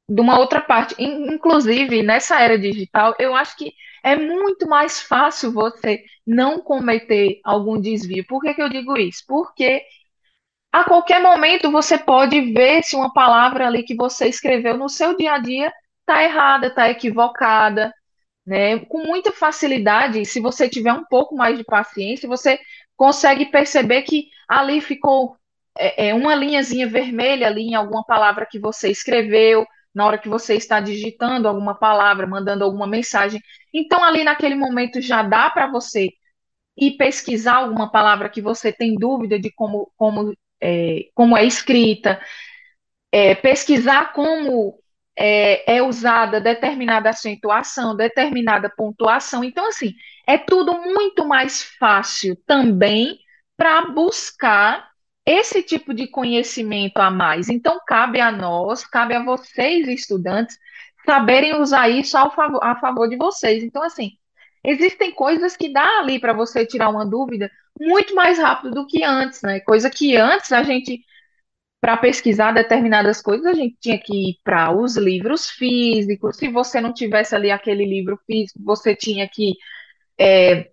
de 0.09 0.21
uma 0.21 0.39
outra 0.39 0.61
parte. 0.61 0.95
Inclusive, 0.99 2.03
nessa 2.03 2.39
era 2.41 2.57
digital, 2.57 3.15
eu 3.19 3.35
acho 3.35 3.55
que 3.57 3.73
é 4.03 4.15
muito 4.15 4.67
mais 4.67 5.01
fácil 5.01 5.51
você 5.51 6.03
não 6.25 6.59
cometer 6.59 7.39
algum 7.43 7.79
desvio. 7.79 8.25
Por 8.27 8.41
que 8.41 8.53
que 8.53 8.61
eu 8.61 8.69
digo 8.69 8.97
isso? 8.97 9.23
Porque 9.27 9.83
a 10.71 10.83
qualquer 10.83 11.21
momento 11.21 11.71
você 11.71 11.97
pode 11.97 12.53
ver 12.53 12.83
se 12.83 12.95
uma 12.95 13.13
palavra 13.13 13.67
ali 13.67 13.83
que 13.83 13.95
você 13.95 14.27
escreveu 14.27 14.77
no 14.77 14.89
seu 14.89 15.15
dia 15.17 15.33
a 15.33 15.37
dia 15.37 15.71
está 15.99 16.23
errada, 16.23 16.67
está 16.67 16.89
equivocada, 16.89 17.93
né? 18.45 18.79
Com 18.85 19.03
muita 19.03 19.31
facilidade, 19.31 20.25
se 20.25 20.39
você 20.39 20.69
tiver 20.69 20.93
um 20.93 21.05
pouco 21.05 21.35
mais 21.35 21.57
de 21.57 21.63
paciência, 21.63 22.27
você 22.27 22.59
consegue 22.95 23.47
perceber 23.47 24.03
que 24.03 24.29
ali 24.47 24.81
ficou 24.81 25.35
é, 25.77 26.09
é, 26.09 26.13
uma 26.13 26.35
linhazinha 26.35 26.87
vermelha 26.87 27.47
ali 27.47 27.63
em 27.63 27.75
alguma 27.75 28.03
palavra 28.05 28.45
que 28.49 28.59
você 28.59 28.89
escreveu, 28.89 29.65
na 29.93 30.05
hora 30.05 30.17
que 30.17 30.29
você 30.29 30.55
está 30.55 30.79
digitando 30.79 31.47
alguma 31.47 31.75
palavra, 31.75 32.27
mandando 32.27 32.63
alguma 32.63 32.87
mensagem. 32.87 33.41
Então, 33.73 34.03
ali 34.03 34.23
naquele 34.23 34.55
momento 34.55 35.01
já 35.01 35.21
dá 35.23 35.49
para 35.49 35.67
você 35.67 36.09
ir 36.77 36.97
pesquisar 36.97 37.57
alguma 37.57 37.91
palavra 37.91 38.29
que 38.29 38.41
você 38.41 38.71
tem 38.71 38.95
dúvida 38.95 39.39
de 39.39 39.51
como, 39.53 39.91
como, 39.97 40.33
é, 40.61 41.05
como 41.13 41.37
é 41.37 41.45
escrita, 41.45 42.21
é, 43.11 43.35
pesquisar 43.35 44.13
como 44.13 44.79
é, 45.17 45.77
é 45.77 45.83
usada 45.83 46.39
determinada 46.39 47.09
acentuação, 47.09 47.95
determinada 47.95 48.69
pontuação. 48.69 49.43
Então, 49.43 49.67
assim, 49.67 49.93
é 50.27 50.37
tudo 50.37 50.73
muito 50.73 51.25
mais 51.25 51.63
fácil 51.63 52.35
também 52.45 53.19
para 53.57 53.85
buscar 53.87 54.89
esse 55.25 55.61
tipo 55.61 55.93
de 55.93 56.07
conhecimento 56.07 56.97
a 56.97 57.11
mais. 57.11 57.49
Então, 57.49 57.79
cabe 57.85 58.19
a 58.19 58.31
nós, 58.31 58.85
cabe 58.85 59.13
a 59.13 59.23
vocês, 59.23 59.87
estudantes, 59.87 60.57
saberem 61.05 61.59
usar 61.59 61.89
isso 61.89 62.17
ao 62.17 62.33
favor, 62.33 62.63
a 62.63 62.75
favor 62.79 63.07
de 63.07 63.17
vocês. 63.17 63.63
Então, 63.63 63.83
assim, 63.83 64.11
existem 64.63 65.11
coisas 65.13 65.55
que 65.57 65.71
dá 65.71 65.99
ali 65.99 66.19
para 66.19 66.33
você 66.33 66.65
tirar 66.65 66.89
uma 66.89 67.05
dúvida 67.05 67.51
muito 67.79 68.13
mais 68.15 68.37
rápido 68.37 68.71
do 68.75 68.87
que 68.87 69.03
antes, 69.03 69.41
né? 69.41 69.59
Coisa 69.61 69.89
que 69.89 70.15
antes 70.17 70.51
a 70.51 70.63
gente, 70.63 71.01
para 71.81 71.97
pesquisar 71.97 72.53
determinadas 72.53 73.21
coisas, 73.21 73.45
a 73.47 73.53
gente 73.53 73.77
tinha 73.79 73.99
que 73.99 74.31
ir 74.31 74.39
para 74.43 74.71
os 74.75 74.97
livros 74.97 75.49
físicos. 75.49 76.37
Se 76.37 76.49
você 76.49 76.81
não 76.81 76.93
tivesse 76.93 77.35
ali 77.35 77.51
aquele 77.51 77.85
livro 77.85 78.19
físico, 78.27 78.59
você 78.63 78.95
tinha 78.95 79.27
que, 79.29 79.55
é, 80.19 80.71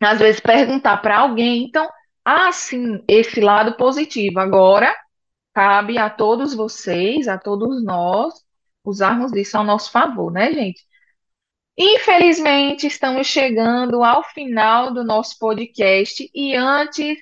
às 0.00 0.18
vezes, 0.18 0.40
perguntar 0.40 0.98
para 0.98 1.18
alguém. 1.18 1.64
Então, 1.64 1.88
há 2.24 2.52
sim 2.52 3.02
esse 3.08 3.40
lado 3.40 3.76
positivo. 3.76 4.40
Agora, 4.40 4.94
cabe 5.54 5.98
a 5.98 6.10
todos 6.10 6.54
vocês, 6.54 7.28
a 7.28 7.38
todos 7.38 7.84
nós, 7.84 8.34
usarmos 8.84 9.32
isso 9.34 9.56
ao 9.56 9.64
nosso 9.64 9.90
favor, 9.92 10.32
né, 10.32 10.52
gente? 10.52 10.82
Infelizmente, 11.76 12.86
estamos 12.86 13.26
chegando 13.26 14.04
ao 14.04 14.22
final 14.22 14.92
do 14.94 15.02
nosso 15.04 15.36
podcast 15.38 16.30
e 16.32 16.54
antes 16.54 17.18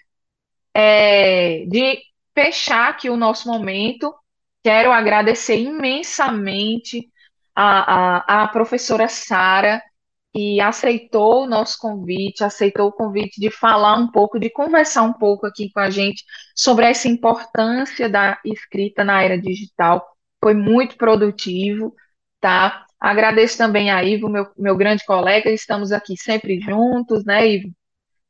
é, 0.74 1.64
de 1.66 1.98
fechar 2.34 2.90
aqui 2.90 3.08
o 3.08 3.16
nosso 3.16 3.48
momento, 3.48 4.14
quero 4.62 4.92
agradecer 4.92 5.58
imensamente 5.58 7.10
a, 7.54 8.40
a, 8.40 8.44
a 8.44 8.48
professora 8.48 9.08
Sara, 9.08 9.82
que 10.34 10.60
aceitou 10.60 11.44
o 11.44 11.46
nosso 11.46 11.78
convite, 11.78 12.44
aceitou 12.44 12.88
o 12.88 12.92
convite 12.92 13.40
de 13.40 13.50
falar 13.50 13.96
um 13.98 14.10
pouco, 14.10 14.38
de 14.38 14.50
conversar 14.50 15.02
um 15.02 15.12
pouco 15.14 15.46
aqui 15.46 15.70
com 15.72 15.80
a 15.80 15.90
gente 15.90 16.24
sobre 16.54 16.86
essa 16.86 17.08
importância 17.08 18.08
da 18.08 18.38
escrita 18.44 19.04
na 19.04 19.22
era 19.22 19.38
digital. 19.38 20.06
Foi 20.42 20.54
muito 20.54 20.96
produtivo, 20.96 21.94
tá? 22.40 22.86
Agradeço 23.02 23.58
também 23.58 23.90
a 23.90 24.00
Ivo, 24.04 24.28
meu, 24.28 24.46
meu 24.56 24.76
grande 24.76 25.04
colega, 25.04 25.50
estamos 25.50 25.90
aqui 25.90 26.16
sempre 26.16 26.60
juntos, 26.60 27.24
né, 27.24 27.44
Ivo? 27.48 27.74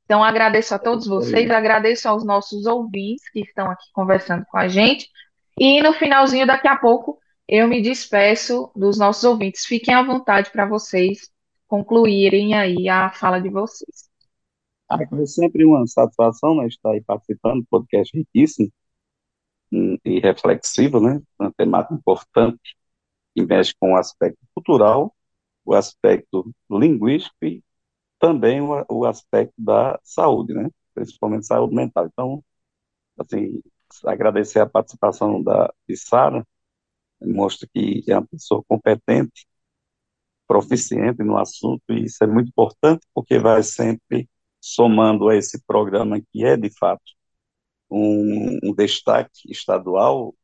Então, 0.06 0.24
agradeço 0.24 0.74
a 0.74 0.78
todos 0.78 1.06
vocês, 1.06 1.50
agradeço 1.50 2.08
aos 2.08 2.24
nossos 2.24 2.64
ouvintes 2.64 3.28
que 3.28 3.40
estão 3.40 3.70
aqui 3.70 3.84
conversando 3.92 4.46
com 4.46 4.56
a 4.56 4.68
gente. 4.68 5.10
E 5.58 5.82
no 5.82 5.92
finalzinho, 5.92 6.46
daqui 6.46 6.68
a 6.68 6.76
pouco, 6.76 7.18
eu 7.46 7.68
me 7.68 7.82
despeço 7.82 8.72
dos 8.74 8.98
nossos 8.98 9.24
ouvintes. 9.24 9.66
Fiquem 9.66 9.92
à 9.92 10.02
vontade 10.02 10.50
para 10.50 10.64
vocês 10.64 11.30
concluírem 11.68 12.54
aí 12.54 12.88
a 12.88 13.10
fala 13.10 13.40
de 13.40 13.50
vocês. 13.50 14.08
Ah, 14.88 14.96
é 15.02 15.26
sempre 15.26 15.66
uma 15.66 15.86
satisfação 15.86 16.56
né, 16.56 16.66
estar 16.66 16.92
aí 16.92 17.02
participando 17.02 17.60
do 17.60 17.66
podcast 17.68 18.16
riquíssimo 18.16 18.72
e 19.70 20.18
reflexivo, 20.18 20.98
né? 20.98 21.20
Uma 21.38 21.52
temática 21.52 21.94
importante 21.94 22.74
que 23.34 23.44
mexe 23.44 23.74
com 23.78 23.92
o 23.94 23.96
aspecto 23.96 24.40
cultural, 24.54 25.14
o 25.64 25.74
aspecto 25.74 26.52
linguístico 26.70 27.36
e 27.44 27.62
também 28.18 28.60
o, 28.60 28.84
o 28.90 29.06
aspecto 29.06 29.54
da 29.58 29.98
saúde, 30.04 30.54
né? 30.54 30.70
Principalmente 30.94 31.46
saúde 31.46 31.74
mental. 31.74 32.06
Então, 32.06 32.44
assim, 33.18 33.62
agradecer 34.06 34.60
a 34.60 34.68
participação 34.68 35.42
da 35.42 35.72
de 35.88 35.96
Sara, 35.96 36.46
mostra 37.22 37.68
que 37.72 38.04
é 38.08 38.14
uma 38.18 38.26
pessoa 38.26 38.64
competente 38.68 39.46
proficiente 40.46 41.22
no 41.22 41.38
assunto, 41.38 41.82
e 41.90 42.04
isso 42.04 42.22
é 42.22 42.26
muito 42.26 42.48
importante, 42.48 43.06
porque 43.14 43.38
vai 43.38 43.62
sempre 43.62 44.28
somando 44.60 45.28
a 45.28 45.36
esse 45.36 45.62
programa 45.64 46.20
que 46.20 46.44
é, 46.44 46.56
de 46.56 46.70
fato, 46.78 47.02
um, 47.90 48.58
um 48.64 48.74
destaque 48.74 49.50
estadual 49.50 50.34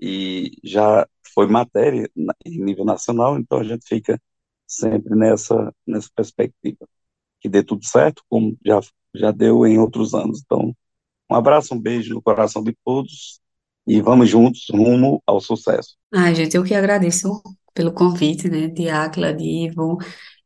e 0.00 0.52
já 0.64 1.06
foi 1.34 1.46
matéria 1.46 2.10
em 2.44 2.64
nível 2.64 2.84
nacional, 2.84 3.38
então 3.38 3.58
a 3.58 3.64
gente 3.64 3.86
fica 3.86 4.20
sempre 4.66 5.14
nessa, 5.14 5.74
nessa 5.86 6.08
perspectiva. 6.14 6.88
Que 7.40 7.48
dê 7.48 7.62
tudo 7.62 7.84
certo, 7.84 8.22
como 8.28 8.56
já, 8.64 8.80
já 9.14 9.30
deu 9.30 9.66
em 9.66 9.78
outros 9.78 10.14
anos. 10.14 10.42
Então, 10.44 10.74
um 11.30 11.34
abraço, 11.34 11.74
um 11.74 11.80
beijo 11.80 12.14
no 12.14 12.22
coração 12.22 12.62
de 12.62 12.76
todos 12.84 13.40
e 13.86 14.00
vamos 14.00 14.28
juntos 14.28 14.66
rumo 14.70 15.22
ao 15.26 15.40
sucesso. 15.40 15.96
Ai, 16.12 16.34
gente, 16.34 16.56
eu 16.56 16.64
que 16.64 16.74
agradeço 16.74 17.42
pelo 17.74 17.92
convite, 17.92 18.48
né, 18.48 18.68
de 18.68 18.88
Áquila, 18.88 19.32
de 19.32 19.44
Ivo, 19.44 19.98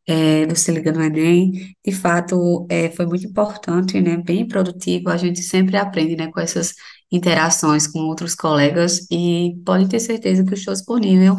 é, 0.07 0.47
do 0.47 0.55
Se 0.55 0.71
Liga 0.73 0.93
no 0.93 1.03
Enem. 1.03 1.75
De 1.85 1.93
fato, 1.93 2.67
é, 2.71 2.91
foi 2.91 3.07
muito 3.07 3.27
importante, 3.27 4.01
né, 4.01 4.17
bem 4.17 4.47
produtivo. 4.47 5.09
A 5.11 5.17
gente 5.17 5.43
sempre 5.43 5.77
aprende, 5.77 6.17
né, 6.17 6.31
com 6.31 6.41
essas 6.41 6.75
interações 7.15 7.87
com 7.87 8.01
outros 8.01 8.35
colegas 8.35 9.07
e 9.11 9.55
pode 9.65 9.89
ter 9.89 10.01
certeza 10.01 10.45
que 10.45 10.51
eu 10.51 10.55
estou 10.55 10.75
disponível 10.75 11.37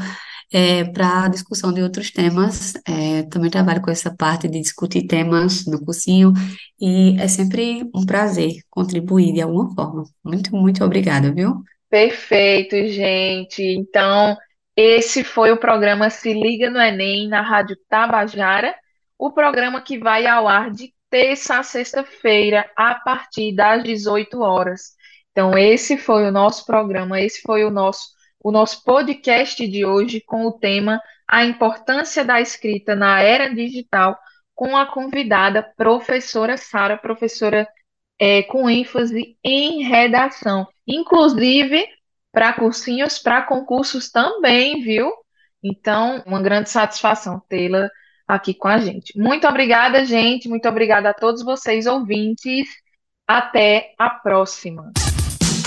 é, 0.54 0.84
para 0.86 1.28
discussão 1.28 1.74
de 1.74 1.82
outros 1.82 2.12
temas. 2.12 2.74
É, 2.88 3.24
também 3.24 3.50
trabalho 3.50 3.82
com 3.82 3.92
essa 3.92 4.16
parte 4.16 4.48
de 4.48 4.60
discutir 4.60 5.08
temas 5.08 5.66
no 5.66 5.84
cursinho 5.84 6.34
e 6.80 7.20
é 7.20 7.28
sempre 7.28 7.84
um 7.94 8.06
prazer 8.06 8.54
contribuir 8.70 9.34
de 9.34 9.42
alguma 9.42 9.74
forma. 9.74 10.04
Muito, 10.24 10.56
muito 10.56 10.84
obrigada, 10.84 11.34
viu? 11.34 11.62
Perfeito, 11.90 12.76
gente. 12.88 13.62
Então, 13.62 14.36
esse 14.76 15.24
foi 15.24 15.52
o 15.52 15.60
programa 15.60 16.10
Se 16.10 16.34
Liga 16.34 16.70
no 16.70 16.80
Enem 16.80 17.28
na 17.28 17.42
Rádio 17.42 17.78
Tabajara, 17.90 18.76
o 19.18 19.32
programa 19.32 19.82
que 19.82 19.98
vai 19.98 20.26
ao 20.26 20.48
ar 20.48 20.72
de 20.72 20.94
terça 21.10 21.60
a 21.60 21.64
sexta-feira, 21.64 22.70
a 22.76 22.96
partir 22.96 23.56
das 23.56 23.84
18 23.84 24.42
horas. 24.42 24.95
Então, 25.36 25.58
esse 25.58 25.98
foi 25.98 26.26
o 26.26 26.32
nosso 26.32 26.66
programa, 26.66 27.20
esse 27.20 27.42
foi 27.42 27.66
o 27.66 27.70
nosso, 27.70 28.08
o 28.42 28.54
nosso 28.54 28.82
podcast 28.86 29.68
de 29.68 29.86
hoje 29.86 30.22
com 30.22 30.46
o 30.46 30.54
tema 30.54 31.02
A 31.28 31.44
Importância 31.44 32.24
da 32.24 32.40
Escrita 32.40 32.96
na 32.96 33.22
Era 33.22 33.54
Digital, 33.54 34.18
com 34.54 34.78
a 34.78 34.86
convidada 34.86 35.62
professora 35.76 36.56
Sara, 36.56 36.98
professora 36.98 37.68
é, 38.18 38.44
com 38.44 38.70
ênfase 38.70 39.38
em 39.44 39.84
redação. 39.84 40.66
Inclusive, 40.88 41.86
para 42.32 42.54
cursinhos, 42.54 43.20
para 43.20 43.42
concursos 43.42 44.10
também, 44.10 44.82
viu? 44.82 45.12
Então, 45.62 46.24
uma 46.26 46.42
grande 46.42 46.70
satisfação 46.70 47.44
tê-la 47.50 47.90
aqui 48.26 48.54
com 48.54 48.70
a 48.70 48.78
gente. 48.78 49.20
Muito 49.20 49.46
obrigada, 49.46 50.06
gente. 50.06 50.48
Muito 50.48 50.70
obrigada 50.70 51.10
a 51.10 51.14
todos 51.14 51.44
vocês, 51.44 51.86
ouvintes. 51.86 52.70
Até 53.28 53.94
a 54.00 54.10
próxima. 54.10 54.94